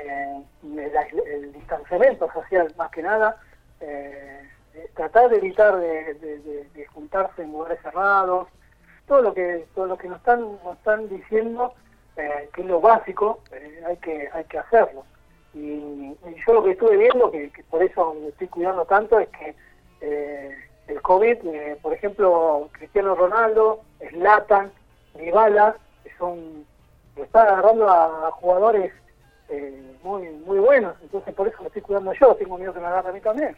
eh, 0.00 0.42
el, 0.62 1.52
distanciamiento 1.52 2.30
social 2.32 2.72
más 2.76 2.90
que 2.90 3.02
nada, 3.02 3.36
eh, 3.80 4.48
tratar 4.94 5.30
de 5.30 5.36
evitar 5.36 5.76
de, 5.76 6.86
juntarse 6.92 7.42
en 7.42 7.52
lugares 7.52 7.80
cerrados, 7.82 8.48
todo 9.06 9.22
lo 9.22 9.34
que 9.34 9.66
todo 9.74 9.86
lo 9.86 9.98
que 9.98 10.08
nos 10.08 10.18
están 10.18 10.40
nos 10.40 10.76
están 10.76 11.08
diciendo 11.08 11.74
eh, 12.16 12.48
que 12.52 12.62
es 12.62 12.66
lo 12.66 12.80
básico, 12.80 13.40
eh, 13.52 13.82
hay 13.86 13.96
que 13.98 14.28
hay 14.32 14.44
que 14.44 14.58
hacerlo. 14.58 15.04
Y, 15.54 16.16
yo 16.46 16.54
lo 16.54 16.62
que 16.62 16.72
estuve 16.72 16.96
viendo, 16.96 17.30
que, 17.30 17.50
por 17.68 17.82
eso 17.82 18.14
me 18.14 18.28
estoy 18.28 18.46
cuidando 18.48 18.84
tanto, 18.84 19.18
es 19.18 19.28
que 19.28 19.54
el 20.86 21.02
COVID, 21.02 21.38
por 21.82 21.92
ejemplo, 21.92 22.68
Cristiano 22.72 23.14
Ronaldo, 23.14 23.82
Slatan, 24.10 24.72
Dybala, 25.14 25.76
que 26.02 26.10
son 26.16 26.64
están 27.16 27.48
agarrando 27.48 27.88
a 27.88 28.30
jugadores 28.32 28.92
eh, 29.50 29.96
muy 30.02 30.28
muy 30.46 30.58
buenos, 30.58 30.94
entonces 31.02 31.34
por 31.34 31.48
eso 31.48 31.58
me 31.60 31.66
estoy 31.66 31.82
cuidando 31.82 32.12
yo, 32.14 32.34
tengo 32.36 32.56
miedo 32.58 32.72
que 32.72 32.80
me 32.80 32.86
agarre 32.86 33.10
a 33.10 33.12
mí 33.12 33.20
también. 33.20 33.56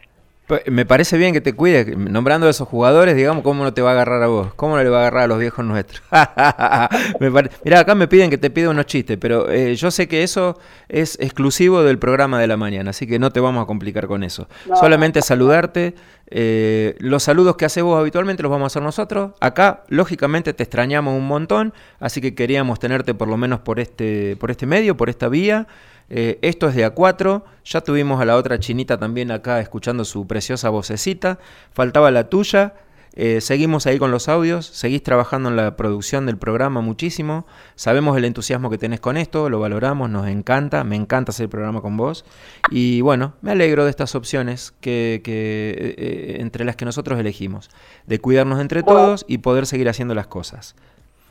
Me 0.70 0.86
parece 0.86 1.16
bien 1.18 1.32
que 1.32 1.40
te 1.40 1.52
cuides, 1.52 1.96
nombrando 1.96 2.46
a 2.46 2.50
esos 2.50 2.68
jugadores, 2.68 3.16
digamos, 3.16 3.42
¿cómo 3.42 3.64
no 3.64 3.74
te 3.74 3.82
va 3.82 3.90
a 3.90 3.92
agarrar 3.92 4.22
a 4.22 4.26
vos? 4.26 4.54
¿Cómo 4.54 4.76
no 4.76 4.82
le 4.82 4.90
va 4.90 4.98
a 4.98 5.00
agarrar 5.02 5.24
a 5.24 5.26
los 5.26 5.38
viejos 5.38 5.64
nuestros? 5.64 6.02
Mira, 7.64 7.80
acá 7.80 7.94
me 7.94 8.08
piden 8.08 8.30
que 8.30 8.38
te 8.38 8.50
pida 8.50 8.70
unos 8.70 8.86
chistes, 8.86 9.18
pero 9.18 9.50
eh, 9.50 9.74
yo 9.74 9.90
sé 9.90 10.08
que 10.08 10.22
eso 10.22 10.58
es 10.88 11.18
exclusivo 11.20 11.82
del 11.82 11.98
programa 11.98 12.40
de 12.40 12.46
la 12.46 12.56
mañana, 12.56 12.90
así 12.90 13.06
que 13.06 13.18
no 13.18 13.30
te 13.30 13.40
vamos 13.40 13.62
a 13.62 13.66
complicar 13.66 14.06
con 14.06 14.24
eso. 14.24 14.48
Solamente 14.78 15.22
saludarte. 15.22 15.94
Eh, 16.34 16.96
los 16.98 17.22
saludos 17.22 17.56
que 17.56 17.66
haces 17.66 17.82
vos 17.82 18.00
habitualmente 18.00 18.42
los 18.42 18.50
vamos 18.50 18.64
a 18.64 18.68
hacer 18.68 18.82
nosotros. 18.82 19.32
Acá, 19.40 19.84
lógicamente, 19.88 20.54
te 20.54 20.62
extrañamos 20.62 21.14
un 21.14 21.26
montón, 21.26 21.74
así 22.00 22.20
que 22.20 22.34
queríamos 22.34 22.78
tenerte 22.78 23.14
por 23.14 23.28
lo 23.28 23.36
menos 23.36 23.60
por 23.60 23.80
este, 23.80 24.36
por 24.36 24.50
este 24.50 24.66
medio, 24.66 24.96
por 24.96 25.10
esta 25.10 25.28
vía. 25.28 25.66
Eh, 26.14 26.38
esto 26.42 26.68
es 26.68 26.74
de 26.74 26.86
A4, 26.86 27.42
ya 27.64 27.80
tuvimos 27.80 28.20
a 28.20 28.26
la 28.26 28.36
otra 28.36 28.58
chinita 28.58 28.98
también 28.98 29.30
acá 29.30 29.60
escuchando 29.60 30.04
su 30.04 30.26
preciosa 30.26 30.68
vocecita, 30.68 31.38
faltaba 31.72 32.10
la 32.10 32.28
tuya, 32.28 32.74
eh, 33.14 33.40
seguimos 33.40 33.86
ahí 33.86 33.98
con 33.98 34.10
los 34.10 34.28
audios, 34.28 34.66
seguís 34.66 35.02
trabajando 35.02 35.48
en 35.48 35.56
la 35.56 35.74
producción 35.74 36.26
del 36.26 36.36
programa 36.36 36.82
muchísimo, 36.82 37.46
sabemos 37.76 38.14
el 38.18 38.26
entusiasmo 38.26 38.68
que 38.68 38.76
tenés 38.76 39.00
con 39.00 39.16
esto, 39.16 39.48
lo 39.48 39.58
valoramos, 39.58 40.10
nos 40.10 40.28
encanta, 40.28 40.84
me 40.84 40.96
encanta 40.96 41.30
hacer 41.30 41.44
el 41.44 41.50
programa 41.50 41.80
con 41.80 41.96
vos. 41.96 42.26
Y 42.70 43.00
bueno, 43.00 43.32
me 43.40 43.52
alegro 43.52 43.84
de 43.84 43.90
estas 43.90 44.14
opciones 44.14 44.74
que, 44.82 45.22
eh, 45.24 46.36
entre 46.40 46.66
las 46.66 46.76
que 46.76 46.84
nosotros 46.84 47.18
elegimos, 47.18 47.70
de 48.06 48.18
cuidarnos 48.18 48.60
entre 48.60 48.82
todos 48.82 49.24
y 49.28 49.38
poder 49.38 49.64
seguir 49.64 49.88
haciendo 49.88 50.14
las 50.14 50.26
cosas. 50.26 50.76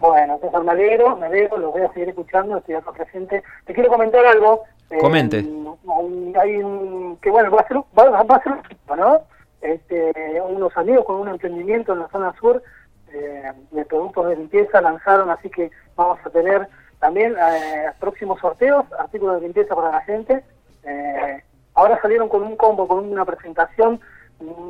Bueno, 0.02 0.34
entonces 0.34 0.64
me 0.64 0.72
alegro, 0.72 1.16
me 1.16 1.28
alegro, 1.28 1.58
los 1.58 1.72
voy 1.74 1.84
a 1.84 1.94
seguir 1.94 2.10
escuchando, 2.10 2.58
estoy 2.58 2.76
acá 2.76 2.92
presente. 2.92 3.44
Te 3.66 3.74
quiero 3.74 3.90
comentar 3.90 4.26
algo. 4.26 4.64
Eh, 4.90 4.98
Comente. 5.00 5.38
hay 5.38 6.58
un, 6.58 7.18
que 7.22 7.30
bueno, 7.30 7.52
va 7.52 7.62
a 7.62 7.68
ser, 7.68 7.78
va, 7.98 8.24
va 8.24 8.36
a 8.36 8.44
ser 8.44 8.54
¿no? 8.98 9.22
Este, 9.62 10.42
unos 10.42 10.76
amigos 10.76 11.06
con 11.06 11.18
un 11.18 11.28
emprendimiento 11.28 11.94
en 11.94 12.00
la 12.00 12.10
zona 12.10 12.34
sur 12.40 12.64
eh, 13.14 13.52
de 13.72 13.86
productos 13.86 14.28
de 14.28 14.38
limpieza 14.38 14.82
lanzaron, 14.82 15.30
así 15.30 15.50
que 15.50 15.70
vamos 15.96 16.18
a 16.26 16.30
tener 16.32 16.68
también 17.00 17.36
eh, 17.38 17.92
próximos 18.00 18.40
sorteos, 18.40 18.86
artículos 18.98 19.36
de 19.36 19.48
limpieza 19.48 19.76
para 19.76 19.92
la 19.92 20.02
gente. 20.02 20.44
Eh, 20.84 21.44
ahora 21.76 22.00
salieron 22.02 22.28
con 22.28 22.42
un 22.42 22.56
combo, 22.56 22.88
con 22.88 23.06
una 23.06 23.26
presentación. 23.26 24.00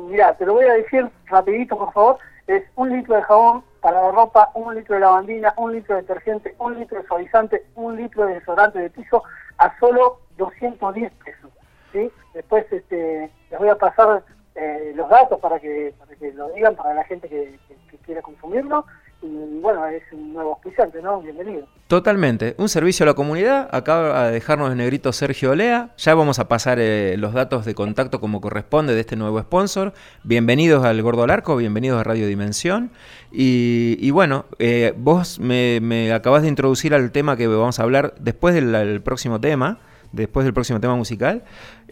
Mira, 0.08 0.34
te 0.34 0.44
lo 0.44 0.54
voy 0.54 0.66
a 0.66 0.74
decir 0.74 1.08
rapidito, 1.26 1.78
por 1.78 1.92
favor. 1.92 2.18
Es 2.46 2.64
un 2.76 2.90
litro 2.90 3.16
de 3.16 3.22
jabón 3.22 3.64
para 3.80 4.02
la 4.02 4.10
ropa, 4.10 4.50
un 4.54 4.74
litro 4.74 4.94
de 4.94 5.00
lavandina, 5.00 5.54
un 5.56 5.72
litro 5.72 5.94
de 5.94 6.02
detergente, 6.02 6.54
un 6.58 6.78
litro 6.78 7.00
de 7.00 7.06
suavizante, 7.06 7.66
un 7.74 7.96
litro 7.96 8.26
de 8.26 8.34
desodorante 8.34 8.78
de 8.78 8.90
piso 8.90 9.22
a 9.58 9.78
solo 9.78 10.20
210 10.36 11.12
pesos. 11.24 11.50
¿sí? 11.92 12.10
Después 12.34 12.66
este, 12.72 13.30
les 13.50 13.58
voy 13.58 13.68
a 13.68 13.76
pasar 13.76 14.24
eh, 14.54 14.92
los 14.94 15.08
datos 15.08 15.38
para 15.40 15.58
que, 15.58 15.94
para 15.98 16.14
que 16.14 16.32
lo 16.32 16.48
digan 16.50 16.74
para 16.76 16.94
la 16.94 17.04
gente 17.04 17.28
que, 17.28 17.58
que 17.90 17.98
quiera 17.98 18.22
consumirlo 18.22 18.84
bueno, 19.22 19.86
es 19.86 20.02
un 20.12 20.32
nuevo 20.32 20.50
auspiciante, 20.54 21.00
¿no? 21.00 21.20
Bienvenido. 21.20 21.66
Totalmente. 21.86 22.54
Un 22.58 22.68
servicio 22.68 23.04
a 23.04 23.06
la 23.06 23.14
comunidad. 23.14 23.68
Acaba 23.72 24.26
de 24.26 24.32
dejarnos 24.32 24.70
el 24.70 24.76
negrito 24.76 25.12
Sergio 25.12 25.52
Olea. 25.52 25.90
Ya 25.96 26.14
vamos 26.14 26.38
a 26.38 26.48
pasar 26.48 26.78
eh, 26.80 27.16
los 27.18 27.32
datos 27.32 27.64
de 27.64 27.74
contacto 27.74 28.20
como 28.20 28.40
corresponde 28.40 28.94
de 28.94 29.00
este 29.00 29.14
nuevo 29.14 29.40
sponsor. 29.40 29.92
Bienvenidos 30.24 30.84
al 30.84 31.00
Gordo 31.02 31.22
Arco, 31.22 31.56
bienvenidos 31.56 32.00
a 32.00 32.04
Radio 32.04 32.26
Dimensión. 32.26 32.90
Y, 33.30 34.10
bueno, 34.10 34.46
eh, 34.58 34.92
vos 34.96 35.38
me, 35.38 35.78
me, 35.80 36.12
acabas 36.12 36.42
de 36.42 36.48
introducir 36.48 36.94
al 36.94 37.12
tema 37.12 37.36
que 37.36 37.46
vamos 37.46 37.78
a 37.78 37.82
hablar 37.84 38.14
después 38.18 38.54
del 38.54 39.00
próximo 39.02 39.40
tema, 39.40 39.78
después 40.10 40.44
del 40.44 40.52
próximo 40.52 40.80
tema 40.80 40.96
musical, 40.96 41.44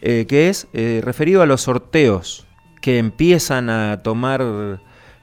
eh, 0.03 0.27
que 0.29 0.49
es 0.49 0.67
referido 1.03 1.43
a 1.43 1.47
los 1.47 1.63
sorteos 1.63 2.47
que 2.81 2.99
empiezan 2.99 3.71
a 3.71 4.03
tomar 4.03 4.81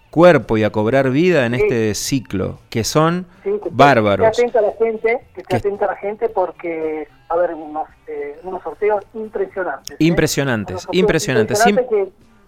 cuerpo 0.09 0.57
y 0.57 0.63
a 0.63 0.71
cobrar 0.71 1.09
vida 1.09 1.45
en 1.45 1.53
este 1.53 1.93
ciclo, 1.95 2.59
que 2.69 2.83
son 2.83 3.25
bárbaros. 3.71 4.25
Que 4.25 4.45
esté 4.45 4.57
atenta 4.57 4.61
la 4.61 4.85
gente, 4.85 5.19
que 5.33 5.41
esté 5.41 5.55
atenta 5.55 5.87
la 5.87 5.95
gente 5.95 6.29
porque 6.29 7.07
va 7.29 7.35
a 7.35 7.39
haber 7.39 7.55
unos, 7.55 7.87
eh, 8.07 8.39
unos 8.43 8.61
sorteos 8.63 9.03
impresionantes. 9.13 9.91
¿eh? 9.91 9.95
Impresionantes, 9.99 10.87
impresionantes. 10.91 11.63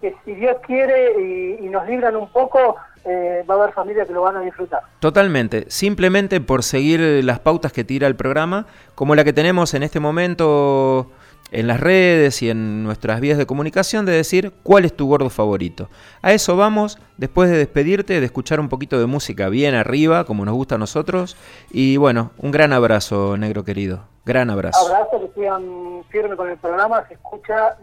que, 0.00 0.14
si 0.24 0.32
Dios 0.32 0.56
quiere 0.66 1.58
y, 1.60 1.68
nos 1.68 1.86
libran 1.86 2.16
un 2.16 2.28
poco, 2.30 2.76
eh, 3.04 3.44
va 3.48 3.54
a 3.54 3.58
haber 3.58 3.74
familias 3.74 4.06
que 4.06 4.14
lo 4.14 4.22
van 4.22 4.36
a 4.36 4.40
disfrutar. 4.40 4.80
Totalmente, 4.98 5.66
simplemente 5.68 6.40
por 6.40 6.62
seguir 6.62 7.22
las 7.22 7.38
pautas 7.38 7.72
que 7.72 7.84
tira 7.84 8.06
el 8.06 8.16
programa, 8.16 8.66
como 8.94 9.14
la 9.14 9.24
que 9.24 9.32
tenemos 9.32 9.74
en 9.74 9.82
este 9.82 10.00
momento 10.00 11.10
en 11.52 11.66
las 11.66 11.80
redes 11.80 12.42
y 12.42 12.50
en 12.50 12.84
nuestras 12.84 13.20
vías 13.20 13.38
de 13.38 13.46
comunicación 13.46 14.06
de 14.06 14.12
decir 14.12 14.52
cuál 14.62 14.84
es 14.84 14.94
tu 14.94 15.08
gordo 15.08 15.30
favorito. 15.30 15.88
A 16.22 16.32
eso 16.32 16.56
vamos 16.56 16.98
después 17.16 17.50
de 17.50 17.56
despedirte, 17.56 18.20
de 18.20 18.26
escuchar 18.26 18.60
un 18.60 18.68
poquito 18.68 18.98
de 18.98 19.06
música 19.06 19.48
bien 19.48 19.74
arriba, 19.74 20.24
como 20.24 20.44
nos 20.44 20.54
gusta 20.54 20.76
a 20.76 20.78
nosotros. 20.78 21.36
Y 21.70 21.96
bueno, 21.96 22.30
un 22.38 22.50
gran 22.50 22.72
abrazo, 22.72 23.36
negro 23.36 23.64
querido. 23.64 24.04
Gran 24.24 24.50
abrazo. 24.50 24.86
Abrazo, 24.86 25.20
que 25.20 25.40
sigan 25.40 26.04
firme 26.10 26.36
con 26.36 26.48
el 26.48 26.58
programa, 26.58 27.06
se 27.08 27.14
escucha 27.14 27.76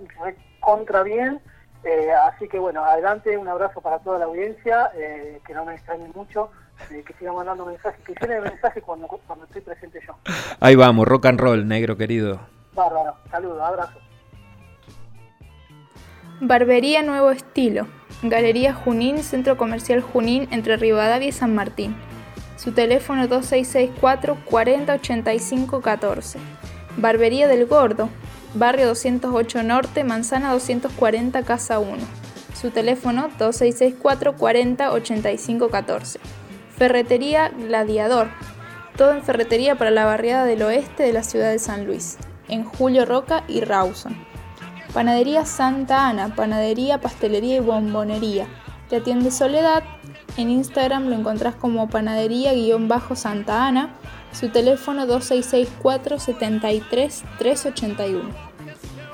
contra 0.59 1.03
bien. 1.03 1.41
Eh, 1.83 2.11
así 2.11 2.47
que 2.47 2.59
bueno, 2.59 2.83
adelante, 2.83 3.37
un 3.37 3.47
abrazo 3.47 3.81
para 3.81 3.99
toda 3.99 4.19
la 4.19 4.25
audiencia, 4.25 4.91
eh, 4.95 5.39
que 5.45 5.53
no 5.53 5.65
me 5.65 5.75
extrañen 5.75 6.11
mucho. 6.15 6.49
Eh, 6.91 7.03
que 7.03 7.13
sigan 7.13 7.35
mandando 7.35 7.65
mensajes, 7.65 7.99
que 8.05 8.13
llenen 8.21 8.43
mensajes 8.43 8.83
cuando, 8.83 9.07
cuando 9.07 9.45
estoy 9.45 9.61
presente 9.61 9.99
yo. 10.05 10.15
Ahí 10.59 10.75
vamos, 10.75 11.07
rock 11.07 11.25
and 11.25 11.39
roll, 11.39 11.67
negro 11.67 11.97
querido. 11.97 12.39
Bárbaro, 12.77 13.15
saludos, 13.31 13.59
abrazo. 13.59 13.99
Barbería 16.39 17.01
Nuevo 17.01 17.31
Estilo. 17.31 17.87
Galería 18.21 18.71
Junín, 18.75 19.23
Centro 19.23 19.57
Comercial 19.57 20.01
Junín, 20.01 20.47
entre 20.51 20.77
Rivadavia 20.77 21.29
y 21.29 21.31
San 21.31 21.55
Martín. 21.55 21.95
Su 22.55 22.73
teléfono 22.73 23.27
2664 23.27 24.37
4085 24.45 25.81
14. 25.81 26.39
Barbería 26.97 27.47
del 27.47 27.65
Gordo, 27.65 28.09
barrio 28.53 28.87
208 28.87 29.63
Norte, 29.63 30.03
manzana 30.03 30.53
240, 30.53 31.41
casa 31.41 31.79
1. 31.79 31.97
Su 32.53 32.69
teléfono 32.69 33.23
2664 33.39 34.35
40 34.35 34.91
85 34.91 35.69
14. 35.69 36.19
Ferretería 36.77 37.49
Gladiador, 37.49 38.27
todo 38.97 39.13
en 39.13 39.23
ferretería 39.23 39.75
para 39.75 39.89
la 39.89 40.05
barriada 40.05 40.45
del 40.45 40.61
oeste 40.61 41.01
de 41.01 41.13
la 41.13 41.23
ciudad 41.23 41.51
de 41.51 41.59
San 41.59 41.85
Luis, 41.85 42.17
en 42.47 42.63
Julio 42.63 43.05
Roca 43.05 43.43
y 43.47 43.61
Rawson. 43.61 44.15
Panadería 44.93 45.45
Santa 45.45 46.07
Ana, 46.07 46.33
panadería, 46.35 46.99
pastelería 46.99 47.57
y 47.57 47.59
bombonería. 47.59 48.47
Te 48.89 48.97
atiende 48.97 49.31
Soledad. 49.31 49.83
En 50.37 50.49
Instagram 50.49 51.07
lo 51.07 51.15
encontrás 51.15 51.55
como 51.55 51.89
panadería-santa 51.89 53.67
Ana. 53.67 53.95
Su 54.31 54.49
teléfono 54.49 55.05
2664 55.05 56.19
73 56.19 57.23
381. 57.37 58.29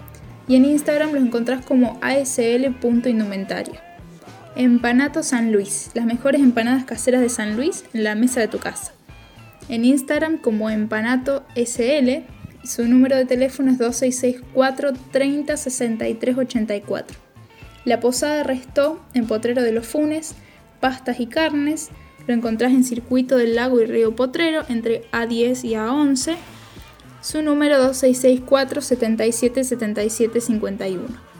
y 0.46 0.54
en 0.54 0.66
Instagram 0.66 1.10
lo 1.10 1.18
encontrás 1.18 1.66
como 1.66 1.98
asl.indumentaria. 2.02 3.82
Empanato 4.54 5.22
San 5.22 5.50
Luis, 5.50 5.90
las 5.94 6.04
mejores 6.04 6.42
empanadas 6.42 6.84
caseras 6.84 7.22
de 7.22 7.30
San 7.30 7.56
Luis 7.56 7.84
en 7.94 8.04
la 8.04 8.14
mesa 8.14 8.40
de 8.40 8.48
tu 8.48 8.58
casa. 8.58 8.92
En 9.70 9.86
Instagram 9.86 10.36
como 10.36 10.68
Empanato 10.68 11.46
SL 11.56 12.24
y 12.62 12.66
su 12.66 12.86
número 12.86 13.16
de 13.16 13.24
teléfono 13.24 13.70
es 13.70 13.78
2664 13.78 14.92
30 15.10 15.56
63 15.56 16.36
84. 16.36 17.18
La 17.86 17.98
Posada 18.00 18.42
Restó 18.42 19.02
en 19.14 19.26
Potrero 19.26 19.62
de 19.62 19.72
los 19.72 19.86
Funes, 19.86 20.34
pastas 20.80 21.18
y 21.18 21.28
carnes, 21.28 21.88
lo 22.26 22.34
encontrás 22.34 22.72
en 22.72 22.84
Circuito 22.84 23.38
del 23.38 23.56
Lago 23.56 23.80
y 23.80 23.86
Río 23.86 24.14
Potrero 24.14 24.64
entre 24.68 25.10
A10 25.12 25.64
y 25.64 25.72
A11 25.72 26.36
su 27.22 27.40
número 27.40 27.78
2664 27.78 28.82
77 28.82 29.64
77 29.64 30.40
51. 30.40 31.31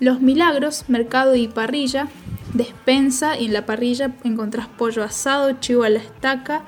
Los 0.00 0.20
Milagros, 0.20 0.84
Mercado 0.88 1.36
y 1.36 1.48
Parrilla, 1.48 2.08
despensa 2.52 3.38
y 3.38 3.46
en 3.46 3.52
la 3.52 3.64
parrilla 3.64 4.12
encontrás 4.24 4.66
pollo 4.66 5.04
asado, 5.04 5.52
chivo 5.60 5.84
a 5.84 5.88
la 5.88 6.00
estaca 6.00 6.62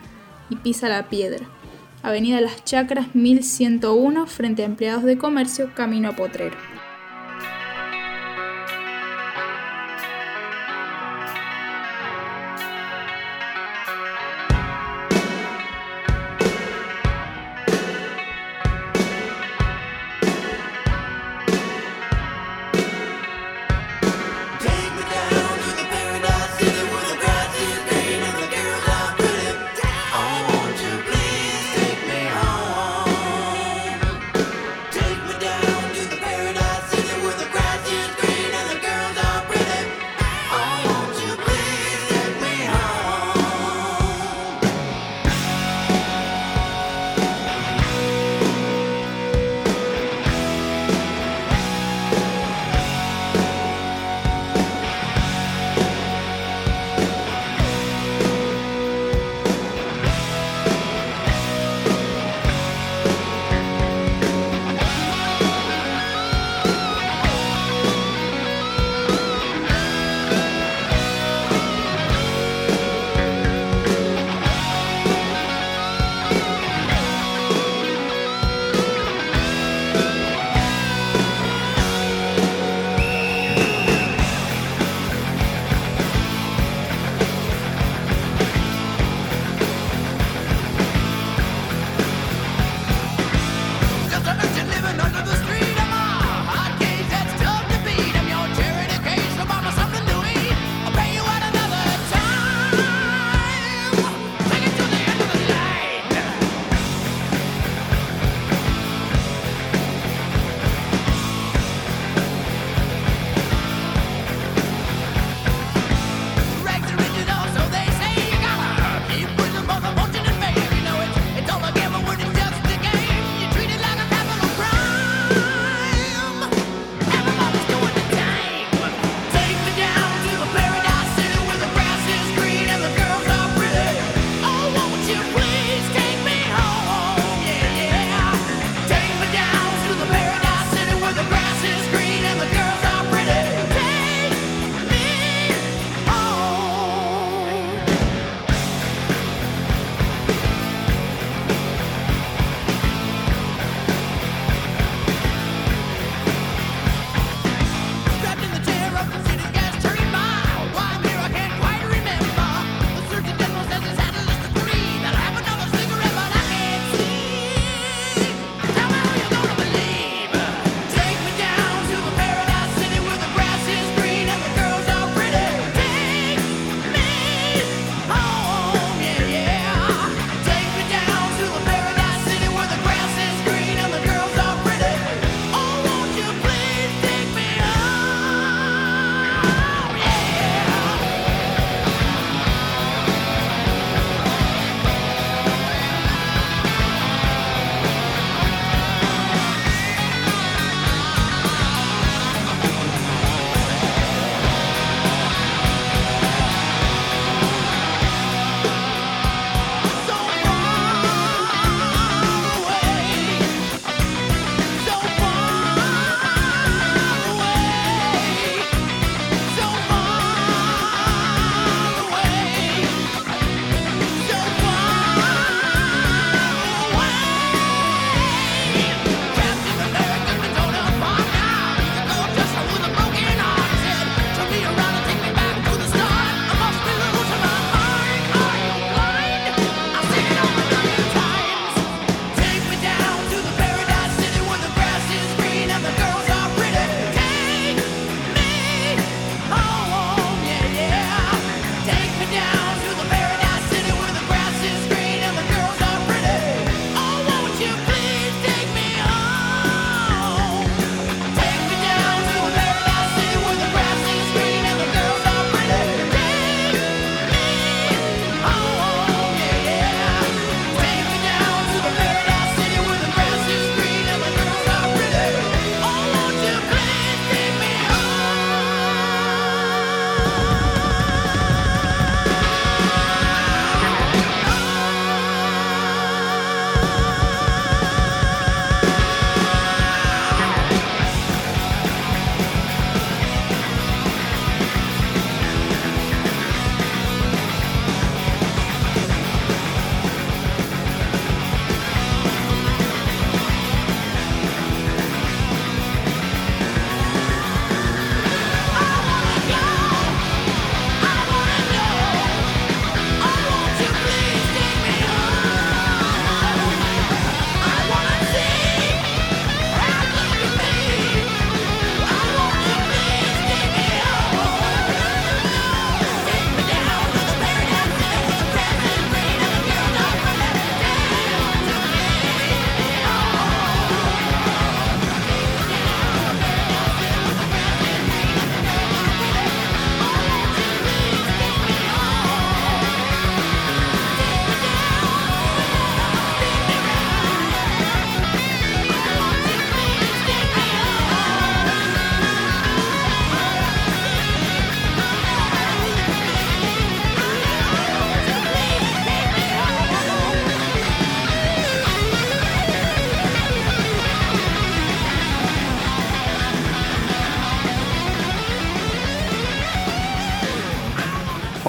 y 0.48 0.56
pizza 0.56 0.86
a 0.86 0.90
la 0.90 1.08
piedra. 1.08 1.46
Avenida 2.02 2.40
Las 2.40 2.64
Chacras 2.64 3.14
1101 3.14 4.26
frente 4.26 4.62
a 4.62 4.66
empleados 4.66 5.02
de 5.02 5.18
comercio, 5.18 5.72
camino 5.74 6.10
a 6.10 6.16
Potrero. 6.16 6.56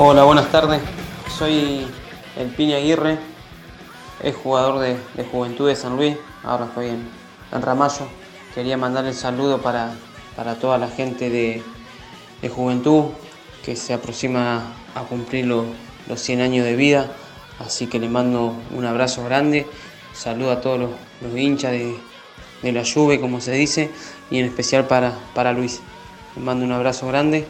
Hola, 0.10 0.24
buenas 0.24 0.49
tardes. 0.49 0.82
Soy 1.38 1.86
el 2.38 2.47
Pini 2.55 2.74
Aguirre, 2.76 3.20
es 4.24 4.34
jugador 4.38 4.80
de, 4.80 4.95
Juventud 5.26 5.68
de 5.68 5.76
San 5.76 5.97
Luis, 5.97 6.16
ahora 6.45 6.68
estoy 6.68 6.88
en, 7.51 7.62
Ramallo. 7.62 8.08
Quería 8.55 8.78
mandarle 8.78 9.10
el 9.10 9.16
saludo 9.18 9.62
para, 9.62 9.91
toda 10.62 10.78
la 10.78 10.88
gente 10.88 11.30
de, 11.30 11.62
Juventud 12.49 13.08
que 13.66 13.76
se 13.76 13.93
aproxima 13.93 14.62
a 14.95 15.01
cumplir 15.01 15.45
los 15.45 15.66
100 16.16 16.39
años 16.39 16.64
de 16.64 16.78
vida, 16.78 17.12
así 17.60 17.88
que 17.88 17.99
le 17.99 18.08
mando 18.08 18.53
un 18.74 18.86
abrazo 18.86 19.26
grande, 19.26 19.68
saludo 20.14 20.53
a 20.53 20.62
todos 20.62 20.80
los, 20.80 21.38
hinchas 21.38 21.74
de, 21.74 22.72
la 22.72 22.84
lluvia, 22.84 23.20
como 23.20 23.41
se 23.41 23.51
dice, 23.51 23.91
y 24.32 24.39
en 24.39 24.45
especial 24.45 24.88
para, 24.88 25.12
para 25.36 25.51
Luis. 25.51 25.82
Le 26.38 26.43
mando 26.43 26.64
un 26.64 26.72
abrazo 26.72 27.08
grande 27.08 27.45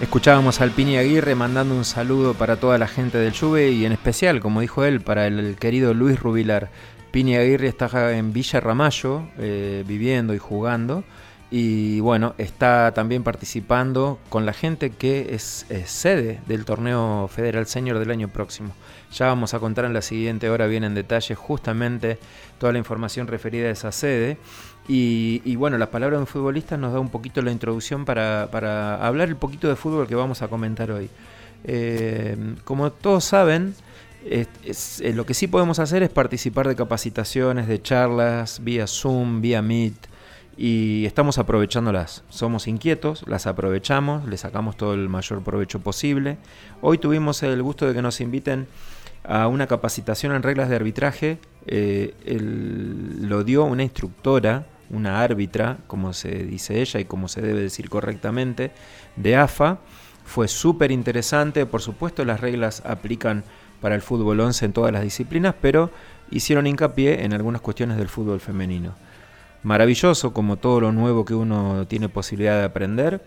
Escuchábamos 0.00 0.60
al 0.60 0.70
Pini 0.70 0.96
Aguirre 0.96 1.34
mandando 1.34 1.74
un 1.74 1.84
saludo 1.84 2.34
para 2.34 2.54
toda 2.54 2.78
la 2.78 2.86
gente 2.86 3.18
del 3.18 3.36
Juve 3.36 3.72
y 3.72 3.84
en 3.84 3.90
especial, 3.90 4.38
como 4.38 4.60
dijo 4.60 4.84
él, 4.84 5.00
para 5.00 5.26
el, 5.26 5.56
querido 5.56 5.92
Luis 5.92 6.20
Rubilar. 6.20 6.70
Pini 7.10 7.34
Aguirre 7.34 7.66
está 7.66 8.16
en 8.16 8.32
Villa 8.32 8.60
Ramallo, 8.60 9.28
eh, 9.38 9.82
viviendo 9.88 10.34
y 10.34 10.38
jugando. 10.38 11.02
Y 11.50 11.98
bueno, 12.00 12.34
está 12.38 12.92
también 12.94 13.24
participando 13.24 14.20
con 14.28 14.46
la 14.46 14.52
gente 14.52 14.90
que 14.90 15.34
es, 15.34 15.66
sede 15.86 16.40
del 16.46 16.64
torneo 16.64 17.26
Federal 17.26 17.66
Senior 17.66 17.98
del 17.98 18.12
año 18.12 18.28
próximo. 18.28 18.74
Ya 19.12 19.26
vamos 19.26 19.52
a 19.52 19.58
contar 19.58 19.86
en 19.86 19.94
la 19.94 20.02
siguiente 20.02 20.48
hora 20.48 20.68
bien 20.68 20.84
en 20.84 20.94
detalle 20.94 21.34
justamente 21.34 22.18
toda 22.58 22.72
la 22.72 22.78
información 22.78 23.26
referida 23.26 23.68
a 23.68 23.72
esa 23.72 23.90
sede. 23.90 24.36
Y, 24.90 25.54
bueno, 25.56 25.76
las 25.76 25.88
palabras 25.90 26.16
de 26.16 26.22
un 26.22 26.26
futbolista 26.26 26.78
nos 26.78 26.94
da 26.94 26.98
un 26.98 27.10
poquito 27.10 27.42
la 27.42 27.52
introducción 27.52 28.06
para, 28.06 28.94
hablar 29.06 29.28
el 29.28 29.36
poquito 29.36 29.68
de 29.68 29.76
fútbol 29.76 30.06
que 30.06 30.14
vamos 30.14 30.40
a 30.40 30.48
comentar 30.48 30.90
hoy. 30.90 31.10
Eh, 31.64 32.54
como 32.64 32.90
todos 32.90 33.24
saben, 33.24 33.74
eh, 34.24 34.46
lo 35.14 35.26
que 35.26 35.34
sí 35.34 35.46
podemos 35.46 35.78
hacer 35.78 36.02
es 36.02 36.08
participar 36.08 36.66
de 36.68 36.74
capacitaciones, 36.74 37.68
de 37.68 37.82
charlas, 37.82 38.64
vía 38.64 38.86
Zoom, 38.86 39.42
vía 39.42 39.60
Meet, 39.60 40.08
y 40.56 41.04
estamos 41.04 41.36
aprovechándolas. 41.36 42.24
Somos 42.30 42.66
inquietos, 42.66 43.24
las 43.28 43.46
aprovechamos, 43.46 44.26
le 44.26 44.38
sacamos 44.38 44.78
todo 44.78 44.94
el 44.94 45.10
mayor 45.10 45.42
provecho 45.42 45.80
posible. 45.80 46.38
Hoy 46.80 46.96
tuvimos 46.96 47.42
el 47.42 47.62
gusto 47.62 47.86
de 47.86 47.92
que 47.92 48.00
nos 48.00 48.22
inviten 48.22 48.66
a 49.22 49.48
una 49.48 49.66
capacitación 49.66 50.32
en 50.32 50.42
reglas 50.42 50.70
de 50.70 50.76
arbitraje. 50.76 51.38
Eh, 51.66 52.14
lo 53.20 53.44
dio 53.44 53.64
una 53.64 53.82
instructora 53.82 54.64
una 54.90 55.22
árbitra, 55.22 55.78
como 55.86 56.12
se 56.12 56.30
dice 56.44 56.80
ella 56.80 57.00
y 57.00 57.04
como 57.04 57.28
se 57.28 57.40
debe 57.40 57.60
decir 57.60 57.88
correctamente, 57.88 58.70
de 59.16 59.36
AFA. 59.36 59.78
Fue 60.24 60.48
súper 60.48 60.90
interesante, 60.92 61.64
por 61.66 61.80
supuesto 61.80 62.24
las 62.24 62.40
reglas 62.40 62.82
aplican 62.84 63.44
para 63.80 63.94
el 63.94 64.02
fútbol 64.02 64.40
11 64.40 64.66
en 64.66 64.72
todas 64.72 64.92
las 64.92 65.02
disciplinas, 65.02 65.54
pero 65.60 65.90
hicieron 66.30 66.66
hincapié 66.66 67.24
en 67.24 67.32
algunas 67.32 67.60
cuestiones 67.60 67.96
del 67.96 68.08
fútbol 68.08 68.40
femenino. 68.40 68.94
Maravilloso 69.62 70.32
como 70.32 70.56
todo 70.56 70.80
lo 70.80 70.92
nuevo 70.92 71.24
que 71.24 71.34
uno 71.34 71.86
tiene 71.86 72.08
posibilidad 72.08 72.58
de 72.58 72.64
aprender 72.64 73.22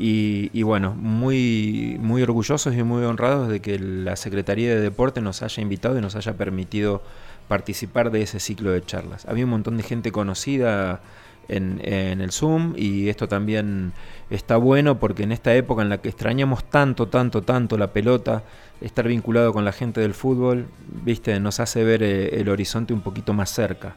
y, 0.00 0.62
bueno, 0.62 0.94
muy, 0.94 1.96
muy 2.00 2.22
orgullosos 2.22 2.74
y 2.74 2.82
muy 2.84 3.02
honrados 3.02 3.48
de 3.48 3.60
que 3.60 3.80
la 3.80 4.14
Secretaría 4.14 4.70
de 4.70 4.80
Deporte 4.80 5.20
nos 5.20 5.42
haya 5.42 5.60
invitado 5.60 5.98
y 5.98 6.00
nos 6.00 6.14
haya 6.14 6.36
permitido 6.36 7.02
participar 7.48 8.10
de 8.10 8.22
ese 8.22 8.40
ciclo 8.40 8.70
de 8.70 8.82
charlas. 8.82 9.26
Había 9.26 9.44
un 9.44 9.50
montón 9.50 9.76
de 9.76 9.82
gente 9.82 10.12
conocida 10.12 11.00
en, 11.48 11.80
el 12.20 12.30
Zoom 12.30 12.74
y 12.76 13.08
esto 13.08 13.26
también 13.26 13.92
está 14.30 14.56
bueno 14.56 14.98
porque 14.98 15.22
en 15.22 15.32
esta 15.32 15.54
época 15.54 15.82
en 15.82 15.88
la 15.88 15.98
que 15.98 16.10
extrañamos 16.10 16.64
tanto, 16.64 17.08
tanto, 17.08 17.42
tanto 17.42 17.78
la 17.78 17.92
pelota, 17.92 18.42
estar 18.80 19.08
vinculado 19.08 19.52
con 19.52 19.64
la 19.64 19.72
gente 19.72 20.00
del 20.00 20.14
fútbol, 20.14 20.66
viste, 21.04 21.40
nos 21.40 21.58
hace 21.60 21.84
ver 21.84 22.02
eh, 22.02 22.40
el 22.40 22.48
horizonte 22.48 22.92
un 22.92 23.00
poquito 23.00 23.32
más 23.32 23.50
cerca. 23.50 23.96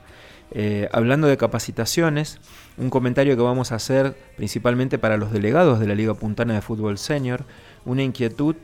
Eh, 0.54 0.90
hablando 0.92 1.28
de 1.28 1.38
capacitaciones, 1.38 2.40
un 2.78 2.90
comentario 2.90 3.38
que 3.38 3.42
vamos 3.42 3.72
a 3.72 3.76
hacer 3.76 4.16
principalmente 4.36 4.98
para 4.98 5.18
los 5.18 5.32
delegados 5.32 5.80
de 5.80 5.88
la 5.88 5.96
Liga 5.96 6.14
Puntana 6.14 6.54
de 6.54 6.62
Fútbol 6.62 6.98
Senior, 6.98 7.46
una 7.86 8.04
inquietud 8.04 8.56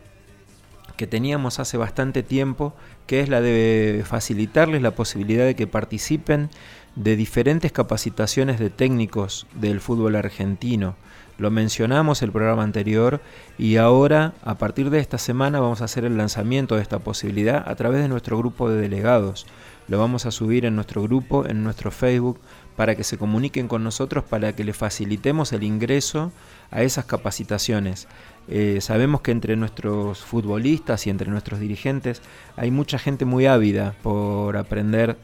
que 0.98 1.08
teníamos 1.08 1.60
hace 1.60 1.78
bastante 1.78 2.24
tiempo, 2.24 2.74
que 3.06 3.22
es 3.22 3.30
la 3.30 3.40
de 3.40 4.04
facilitarles 4.06 4.82
la 4.82 4.96
posibilidad 4.96 5.46
de 5.46 5.56
que 5.56 5.68
participen 5.68 6.50
de 6.96 7.16
diferentes 7.16 7.72
capacitaciones 7.72 8.60
de 8.60 8.70
técnicos 8.70 9.48
del 9.54 9.80
fútbol 9.80 10.16
argentino. 10.16 10.96
Lo 11.38 11.52
mencionamos 11.52 12.24
el 12.24 12.32
programa 12.32 12.64
anterior 12.64 13.22
y 13.60 13.78
ahora, 13.78 14.34
a 14.42 14.58
partir 14.58 14.90
de 14.90 15.00
esta 15.00 15.20
semana, 15.20 15.60
vamos 15.60 15.82
a 15.82 15.86
hacer 15.86 16.04
el 16.04 16.18
lanzamiento 16.18 16.76
de 16.76 16.82
esta 16.82 16.98
posibilidad 16.98 17.64
a 17.70 17.76
través 17.76 18.02
de 18.02 18.08
nuestro 18.08 18.40
grupo 18.40 18.70
de 18.70 18.82
delegados. 18.82 19.46
Lo 19.88 20.00
vamos 20.00 20.26
a 20.26 20.32
subir 20.32 20.66
en 20.66 20.76
nuestro 20.76 21.04
grupo, 21.04 21.46
en 21.48 21.64
nuestro 21.64 21.92
Facebook, 21.92 22.40
para 22.78 22.96
que 22.96 23.04
se 23.04 23.18
comuniquen 23.18 23.68
con 23.68 23.84
nosotros, 23.84 24.24
para 24.24 24.56
que 24.56 24.64
les 24.64 24.78
facilitemos 24.78 25.52
el 25.52 25.64
ingreso 25.64 26.32
a 26.72 26.84
esas 26.84 27.06
capacitaciones. 27.06 28.08
Eh, 28.48 28.78
sabemos 28.80 29.22
que 29.22 29.32
entre 29.32 29.58
nuestros 29.58 30.24
futbolistas 30.24 31.06
y 31.06 31.10
entre 31.10 31.30
nuestros 31.30 31.60
dirigentes 31.60 32.22
hay 32.56 32.72
mucha 32.72 33.00
gente 33.00 33.26
muy 33.26 33.48
ávida 33.48 33.96
por 34.04 34.56
aprender 34.56 35.18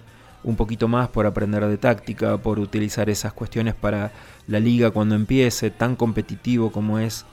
un 0.44 0.56
poquito 0.56 0.88
más, 0.88 1.08
por 1.10 1.28
aprender 1.28 1.66
de 1.68 1.78
táctica, 1.78 2.38
por 2.38 2.60
utilizar 2.60 3.10
esas 3.10 3.34
cuestiones 3.34 3.76
para 3.76 4.12
la 4.48 4.60
liga 4.60 4.90
cuando 4.90 5.16
empiece, 5.16 5.70
tan 5.70 5.96
competitivo 5.96 6.72
como 6.72 6.98
es 6.98 7.24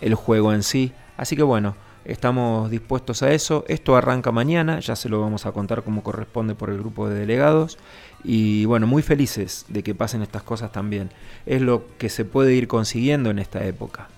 el 0.00 0.14
juego 0.14 0.52
en 0.52 0.64
sí. 0.64 0.92
Así 1.16 1.36
que 1.36 1.42
bueno, 1.44 1.76
estamos 2.04 2.70
dispuestos 2.70 3.22
a 3.22 3.32
eso. 3.32 3.64
Esto 3.68 3.96
arranca 3.96 4.32
mañana, 4.32 4.80
ya 4.80 4.96
se 4.96 5.08
lo 5.08 5.20
vamos 5.20 5.46
a 5.46 5.52
contar 5.52 5.82
como 5.82 6.02
corresponde 6.02 6.54
por 6.54 6.70
el 6.70 6.78
grupo 6.78 7.08
de 7.08 7.18
delegados. 7.18 7.78
Y 8.24 8.64
bueno, 8.66 8.86
muy 8.86 9.02
felices 9.02 9.64
de 9.68 9.82
que 9.82 9.94
pasen 9.94 10.22
estas 10.22 10.42
cosas 10.42 10.72
también. 10.72 11.10
Es 11.46 11.62
lo 11.62 11.84
que 11.98 12.08
se 12.08 12.24
puede 12.24 12.54
ir 12.54 12.68
consiguiendo 12.68 13.30
en 13.30 13.38
esta 13.38 13.64
época. 13.64 14.08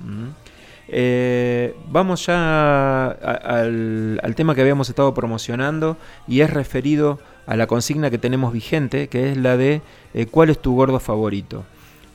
Eh, 0.88 1.74
vamos 1.90 2.26
ya 2.26 3.06
al, 3.06 4.34
tema 4.36 4.54
que 4.54 4.60
habíamos 4.60 4.88
estado 4.88 5.14
promocionando 5.14 5.96
y 6.26 6.40
es 6.40 6.50
referido 6.50 7.20
a 7.46 7.56
la 7.56 7.66
consigna 7.66 8.10
que 8.10 8.18
tenemos 8.18 8.52
vigente, 8.52 9.08
que 9.08 9.30
es 9.30 9.36
la 9.36 9.56
de 9.56 9.82
eh, 10.14 10.26
¿cuál 10.26 10.50
es 10.50 10.60
tu 10.60 10.74
gordo 10.74 11.00
favorito? 11.00 11.64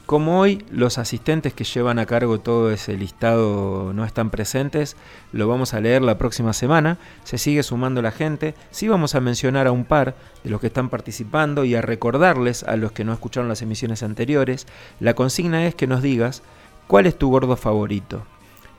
Como 0.07 0.39
hoy 0.39 0.63
los 0.71 0.99
asistentes 0.99 1.53
que 1.53 1.65
llevan 1.65 1.99
a 1.99 2.05
cargo 2.05 2.39
todo 2.39 2.71
ese 2.71 2.95
listado 2.95 3.91
no 3.91 4.05
están 4.05 4.29
presentes, 4.29 4.95
lo 5.33 5.49
vamos 5.49 5.73
a 5.73 5.81
leer 5.81 6.01
la 6.01 6.17
próxima 6.17 6.53
semana. 6.53 6.97
Se 7.25 7.37
sigue 7.37 7.61
sumando 7.61 8.01
la 8.01 8.11
gente. 8.11 8.55
Sí 8.71 8.87
vamos 8.87 9.15
a 9.15 9.19
mencionar 9.19 9.67
a 9.67 9.73
un 9.73 9.83
par 9.83 10.15
de 10.45 10.49
los 10.49 10.61
que 10.61 10.67
están 10.67 10.87
participando 10.87 11.65
y 11.65 11.75
a 11.75 11.81
recordarles 11.81 12.63
a 12.63 12.77
los 12.77 12.93
que 12.93 13.03
no 13.03 13.11
escucharon 13.11 13.49
las 13.49 13.61
emisiones 13.61 14.01
anteriores. 14.01 14.65
La 15.01 15.13
consigna 15.13 15.67
es 15.67 15.75
que 15.75 15.87
nos 15.87 16.01
digas 16.01 16.41
cuál 16.87 17.05
es 17.05 17.17
tu 17.17 17.29
gordo 17.29 17.57
favorito 17.57 18.23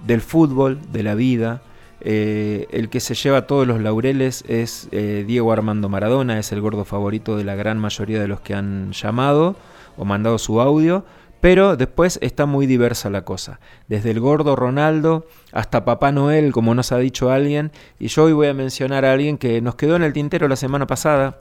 del 0.06 0.22
fútbol, 0.22 0.80
de 0.92 1.02
la 1.02 1.14
vida. 1.14 1.60
Eh, 2.00 2.68
el 2.70 2.88
que 2.88 3.00
se 3.00 3.14
lleva 3.14 3.46
todos 3.46 3.66
los 3.66 3.82
laureles 3.82 4.44
es 4.48 4.88
eh, 4.92 5.24
Diego 5.26 5.52
Armando 5.52 5.90
Maradona, 5.90 6.38
es 6.38 6.52
el 6.52 6.62
gordo 6.62 6.86
favorito 6.86 7.36
de 7.36 7.44
la 7.44 7.54
gran 7.54 7.78
mayoría 7.78 8.18
de 8.18 8.28
los 8.28 8.40
que 8.40 8.54
han 8.54 8.92
llamado 8.92 9.56
o 9.98 10.06
mandado 10.06 10.38
su 10.38 10.62
audio. 10.62 11.04
Pero 11.40 11.76
después 11.76 12.18
está 12.20 12.46
muy 12.46 12.66
diversa 12.66 13.10
la 13.10 13.24
cosa. 13.24 13.60
Desde 13.86 14.10
el 14.10 14.20
gordo 14.20 14.56
Ronaldo 14.56 15.26
hasta 15.52 15.84
Papá 15.84 16.10
Noel, 16.10 16.52
como 16.52 16.74
nos 16.74 16.90
ha 16.90 16.98
dicho 16.98 17.30
alguien. 17.30 17.70
Y 17.98 18.08
yo 18.08 18.24
hoy 18.24 18.32
voy 18.32 18.48
a 18.48 18.54
mencionar 18.54 19.04
a 19.04 19.12
alguien 19.12 19.38
que 19.38 19.60
nos 19.60 19.76
quedó 19.76 19.96
en 19.96 20.02
el 20.02 20.12
tintero 20.12 20.48
la 20.48 20.56
semana 20.56 20.86
pasada, 20.86 21.38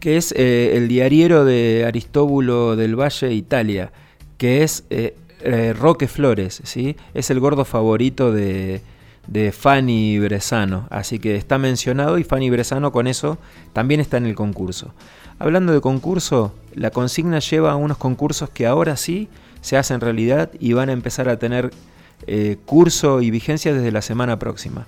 que 0.00 0.16
es 0.16 0.32
eh, 0.36 0.72
el 0.76 0.88
diariero 0.88 1.44
de 1.44 1.84
Aristóbulo 1.86 2.74
del 2.74 2.98
Valle, 2.98 3.32
Italia, 3.32 3.92
que 4.36 4.62
es 4.64 4.84
eh, 4.90 5.14
Roque 5.78 6.08
Flores, 6.08 6.60
¿sí? 6.64 6.96
Es 7.14 7.30
el 7.30 7.38
gordo 7.38 7.64
favorito 7.64 8.32
de, 8.32 8.82
de 9.26 9.52
Fanny 9.52 10.18
Bresano. 10.18 10.86
Así 10.90 11.18
que 11.18 11.36
está 11.36 11.58
mencionado 11.58 12.18
y 12.18 12.24
Fanny 12.24 12.50
Bresano 12.50 12.92
con 12.92 13.06
eso 13.06 13.38
también 13.72 14.00
está 14.00 14.16
en 14.16 14.26
el 14.26 14.34
concurso. 14.34 14.92
Hablando 15.38 15.72
de 15.72 15.80
concurso, 15.80 16.54
la 16.74 16.90
consigna 16.90 17.40
lleva 17.40 17.72
a 17.72 17.76
unos 17.76 17.98
concursos 17.98 18.48
que 18.50 18.66
ahora 18.66 18.96
sí 18.96 19.28
se 19.60 19.76
hacen 19.76 20.00
realidad 20.00 20.50
y 20.58 20.72
van 20.72 20.88
a 20.88 20.92
empezar 20.92 21.28
a 21.28 21.38
tener 21.38 21.72
eh, 22.26 22.56
curso 22.64 23.20
y 23.20 23.30
vigencia 23.30 23.74
desde 23.74 23.92
la 23.92 24.02
semana 24.02 24.38
próxima. 24.38 24.86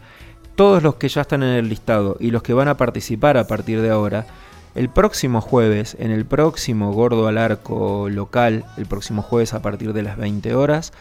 Todos 0.54 0.82
los 0.82 0.94
que 0.96 1.08
ya 1.08 1.20
están 1.20 1.42
en 1.42 1.50
el 1.50 1.68
listado 1.68 2.16
y 2.18 2.30
los 2.30 2.42
que 2.42 2.54
van 2.54 2.68
a 2.68 2.76
participar 2.76 3.36
a 3.36 3.46
partir 3.46 3.80
de 3.82 3.90
ahora 3.90 4.26
el 4.74 4.88
próximo 4.88 5.40
jueves, 5.40 5.96
en 5.98 6.10
el 6.10 6.24
próximo 6.24 6.92
Gordo 6.92 7.26
al 7.26 7.38
Arco 7.38 8.08
local, 8.08 8.64
el 8.76 8.86
próximo 8.86 9.22
jueves 9.22 9.52
a 9.52 9.62
partir 9.62 9.92
de 9.92 10.02
las 10.02 10.16
20 10.16 10.54
horas, 10.54 10.92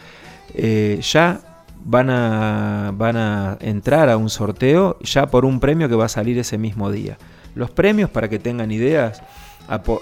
eh, 0.54 1.00
ya 1.02 1.40
van 1.84 2.10
a, 2.10 2.92
van 2.94 3.16
a 3.16 3.58
entrar 3.60 4.08
a 4.08 4.16
un 4.16 4.30
sorteo 4.30 4.98
ya 5.00 5.26
por 5.26 5.44
un 5.44 5.60
premio 5.60 5.88
que 5.88 5.94
va 5.94 6.06
a 6.06 6.08
salir 6.08 6.38
ese 6.38 6.58
mismo 6.58 6.90
día. 6.90 7.18
Los 7.54 7.70
premios, 7.70 8.10
para 8.10 8.28
que 8.28 8.38
tengan 8.38 8.70
ideas, 8.70 9.22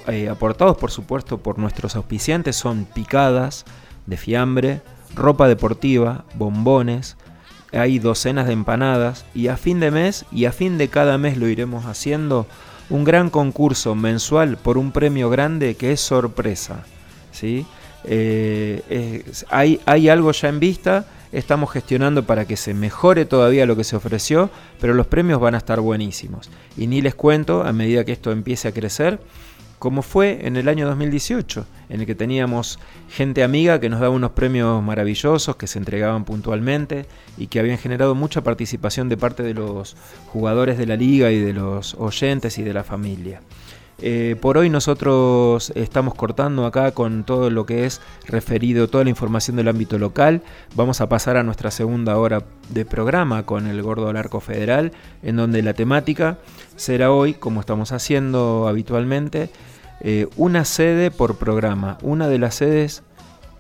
eh, 0.09 0.29
aportados 0.29 0.77
por 0.77 0.91
supuesto 0.91 1.39
por 1.39 1.59
nuestros 1.59 1.97
auspiciantes, 1.97 2.57
son 2.57 2.85
picadas 2.85 3.64
de 4.07 4.16
fiambre, 4.16 4.83
ropa 5.14 5.49
deportiva, 5.49 6.24
bombones, 6.35 7.16
hay 7.72 7.99
docenas 7.99 8.47
de 8.47 8.53
empanadas 8.53 9.24
y 9.35 9.49
a 9.49 9.57
fin 9.57 9.81
de 9.81 9.91
mes 9.91 10.24
y 10.31 10.45
a 10.45 10.53
fin 10.53 10.79
de 10.79 10.89
cada 10.89 11.18
mes 11.18 11.37
lo 11.37 11.49
iremos 11.49 11.87
haciendo 11.87 12.47
un 12.91 13.05
gran 13.05 13.31
concurso 13.31 13.95
mensual 13.95 14.57
por 14.57 14.79
un 14.79 14.93
premio 14.93 15.31
grande 15.31 15.74
que 15.74 15.93
es 15.93 16.01
sorpresa. 16.01 16.85
¿sí? 17.33 17.66
Eh, 18.05 19.24
hay, 19.51 19.81
hay 19.85 20.09
algo 20.09 20.31
ya 20.31 20.49
en 20.49 20.61
vista, 20.61 21.07
estamos 21.39 21.70
gestionando 21.70 22.24
para 22.24 22.47
que 22.47 22.57
se 22.57 22.72
mejore 22.72 23.26
todavía 23.26 23.66
lo 23.66 23.76
que 23.76 23.84
se 23.84 23.95
ofreció, 23.95 24.51
pero 24.80 24.95
los 24.95 25.07
premios 25.07 25.39
van 25.39 25.55
a 25.55 25.59
estar 25.59 25.80
buenísimos. 25.80 26.51
Y 26.76 26.87
ni 26.87 27.03
les 27.03 27.14
cuento, 27.14 27.62
a 27.62 27.72
medida 27.72 28.05
que 28.05 28.12
esto 28.12 28.32
empiece 28.32 28.68
a 28.68 28.72
crecer, 28.72 29.20
como 29.78 30.01
fue 30.01 30.47
en 30.47 30.57
el 30.57 30.68
año 30.68 30.87
2018, 30.87 31.66
en 31.91 32.01
el 32.01 32.07
que 32.07 32.14
teníamos 32.14 32.78
gente 33.11 33.43
amiga 33.43 33.78
que 33.78 33.91
nos 33.91 34.01
daba 34.01 34.14
unos 34.14 34.30
premios 34.30 34.82
maravillosos 34.82 35.57
que 35.57 35.66
se 35.66 35.78
entregaban 35.78 36.24
puntualmente 36.24 37.05
y 37.37 37.49
que 37.49 37.61
habían 37.61 37.76
generado 37.76 38.14
mucha 38.14 38.43
participación 38.43 39.11
de 39.11 39.18
parte 39.18 39.43
de 39.43 39.53
los 39.53 39.95
jugadores 40.32 40.78
de 40.78 40.87
la 40.87 40.97
liga 40.97 41.30
y 41.30 41.39
de 41.39 41.53
los 41.53 41.95
oyentes 41.97 42.57
y 42.57 42.62
de 42.62 42.72
la 42.72 42.84
familia. 42.84 43.43
Eh, 43.99 44.36
por 44.40 44.59
hoy 44.59 44.68
nosotros 44.68 45.72
estamos 45.74 46.14
cortando 46.14 46.66
acá 46.66 46.90
con 46.92 47.24
todo 47.24 47.49
lo 47.49 47.64
que 47.64 47.86
es 47.86 48.03
referido, 48.26 48.88
toda 48.88 49.05
la 49.05 49.11
información 49.11 49.57
del 49.57 49.68
ámbito 49.68 49.99
local. 49.99 50.42
Vamos 50.74 51.01
a 51.01 51.09
pasar 51.09 51.36
a 51.38 51.42
nuestra 51.42 51.70
segunda 51.70 52.18
hora 52.18 52.42
de 52.68 52.84
programa 52.84 53.44
con 53.44 53.66
el 53.66 53.80
Gordo 53.82 54.09
al 54.09 54.16
Arco 54.16 54.40
Federal, 54.40 54.92
en 55.22 55.36
donde 55.36 55.62
la 55.62 55.72
temática 55.72 56.38
será 56.76 57.11
hoy, 57.11 57.34
como 57.34 57.61
estamos 57.61 57.92
haciendo 57.92 58.68
habitualmente, 58.68 59.51
eh, 60.01 60.28
una 60.36 60.66
sede 60.66 61.11
por 61.11 61.38
programa. 61.38 61.97
Una 62.03 62.28
de 62.28 62.38
las 62.38 62.57
sedes, 62.57 63.03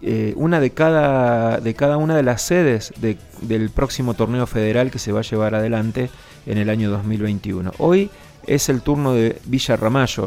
eh, 0.02 0.34
una 0.36 0.60
de 0.60 0.70
cada, 0.70 1.60
de 1.60 1.72
cada 1.72 1.96
una 1.96 2.14
de 2.14 2.22
las 2.22 2.42
sedes 2.42 2.92
del 3.40 3.70
próximo 3.70 4.12
torneo 4.12 4.46
federal 4.46 4.90
que 4.90 4.98
se 4.98 5.12
va 5.12 5.20
a 5.20 5.22
llevar 5.22 5.54
adelante 5.54 6.10
en 6.44 6.58
el 6.58 6.68
año 6.68 6.90
2021. 6.90 7.72
Hoy 7.78 8.10
es 8.46 8.68
el 8.68 8.82
turno 8.82 9.12
de 9.12 9.40
Villa. 9.44 9.78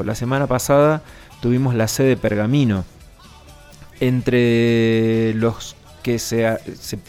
La 0.04 0.16
semana 0.16 0.48
pasada 0.48 1.02
tuvimos 1.42 1.76
la 1.76 1.88
sede 1.88 2.18
Pergamino. 2.18 2.86
Entre 4.00 5.34
los 5.36 5.76
que 6.04 6.20
se, 6.20 6.58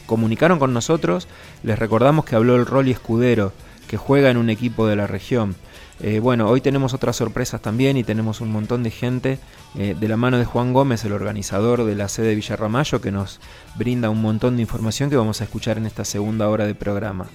comunicaron 0.07 0.59
con 0.59 0.75
nosotros, 0.75 1.29
les 1.63 1.79
recordamos 1.79 2.25
que 2.25 2.37
habló 2.37 2.57
el 2.57 2.67
Rolly 2.67 2.91
Escudero, 2.91 3.53
que 3.89 3.97
juega 3.97 4.31
en 4.31 4.37
un 4.37 4.51
equipo 4.51 4.87
de 4.87 4.97
la 4.97 5.07
región. 5.07 5.55
Eh, 6.03 6.19
bueno, 6.19 6.49
hoy 6.49 6.63
tenemos 6.63 6.95
otras 6.95 7.17
sorpresas 7.17 7.61
también 7.61 7.97
y 7.99 8.05
tenemos 8.05 8.41
un 8.41 8.51
montón 8.51 8.83
de 8.83 8.91
gente 8.91 9.39
eh, 9.77 9.95
de 9.99 10.09
la 10.09 10.17
mano 10.17 10.39
de 10.39 10.47
Juan 10.47 10.73
Gómez, 10.73 11.05
el 11.05 11.13
organizador 11.13 11.85
de 11.85 11.95
la 11.95 12.09
sede 12.09 12.35
Villa 12.35 12.57
Ramallo, 12.57 13.01
que 13.01 13.13
nos 13.13 13.39
brinda 13.77 14.09
un 14.09 14.23
montón 14.23 14.57
de 14.57 14.63
información 14.63 15.11
que 15.11 15.17
vamos 15.17 15.41
a 15.41 15.45
escuchar 15.45 15.77
en 15.77 15.87
esta 15.87 16.07
segunda 16.07 16.49
hora 16.49 16.67
de 16.67 16.75
programa. 16.75 17.27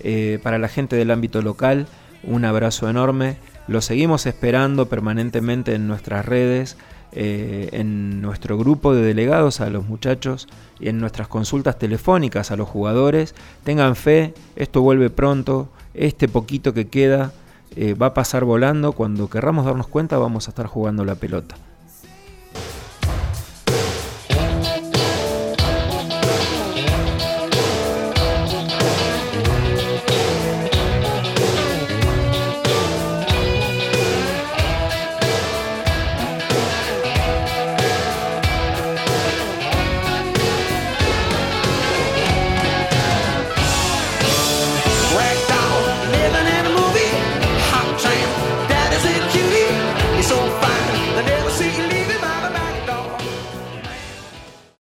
Eh, 0.00 0.40
para 0.42 0.58
la 0.58 0.68
gente 0.68 0.96
del 0.96 1.12
ámbito 1.12 1.42
local, 1.42 1.86
un 2.22 2.44
abrazo 2.44 2.88
enorme. 2.88 3.36
Lo 3.66 3.80
seguimos 3.80 4.26
esperando 4.26 4.88
permanentemente 4.88 5.74
en 5.74 5.86
nuestras 5.86 6.24
redes, 6.24 6.76
eh, 7.12 7.68
en 7.72 8.20
nuestro 8.20 8.58
grupo 8.58 8.94
de 8.94 9.02
delegados 9.02 9.60
a 9.60 9.70
los 9.70 9.86
muchachos 9.86 10.48
y 10.80 10.88
en 10.88 11.00
nuestras 11.00 11.28
consultas 11.28 11.78
telefónicas 11.78 12.50
a 12.50 12.56
los 12.56 12.68
jugadores. 12.68 13.34
Tengan 13.64 13.96
fe, 13.96 14.34
esto 14.56 14.82
vuelve 14.82 15.10
pronto, 15.10 15.68
este 15.94 16.28
poquito 16.28 16.74
que 16.74 16.88
queda 16.88 17.32
eh, 17.76 17.94
va 17.94 18.06
a 18.06 18.14
pasar 18.14 18.44
volando. 18.44 18.92
Cuando 18.92 19.28
querramos 19.28 19.64
darnos 19.66 19.88
cuenta 19.88 20.18
vamos 20.18 20.48
a 20.48 20.50
estar 20.50 20.66
jugando 20.66 21.04
la 21.04 21.14
pelota. 21.14 21.56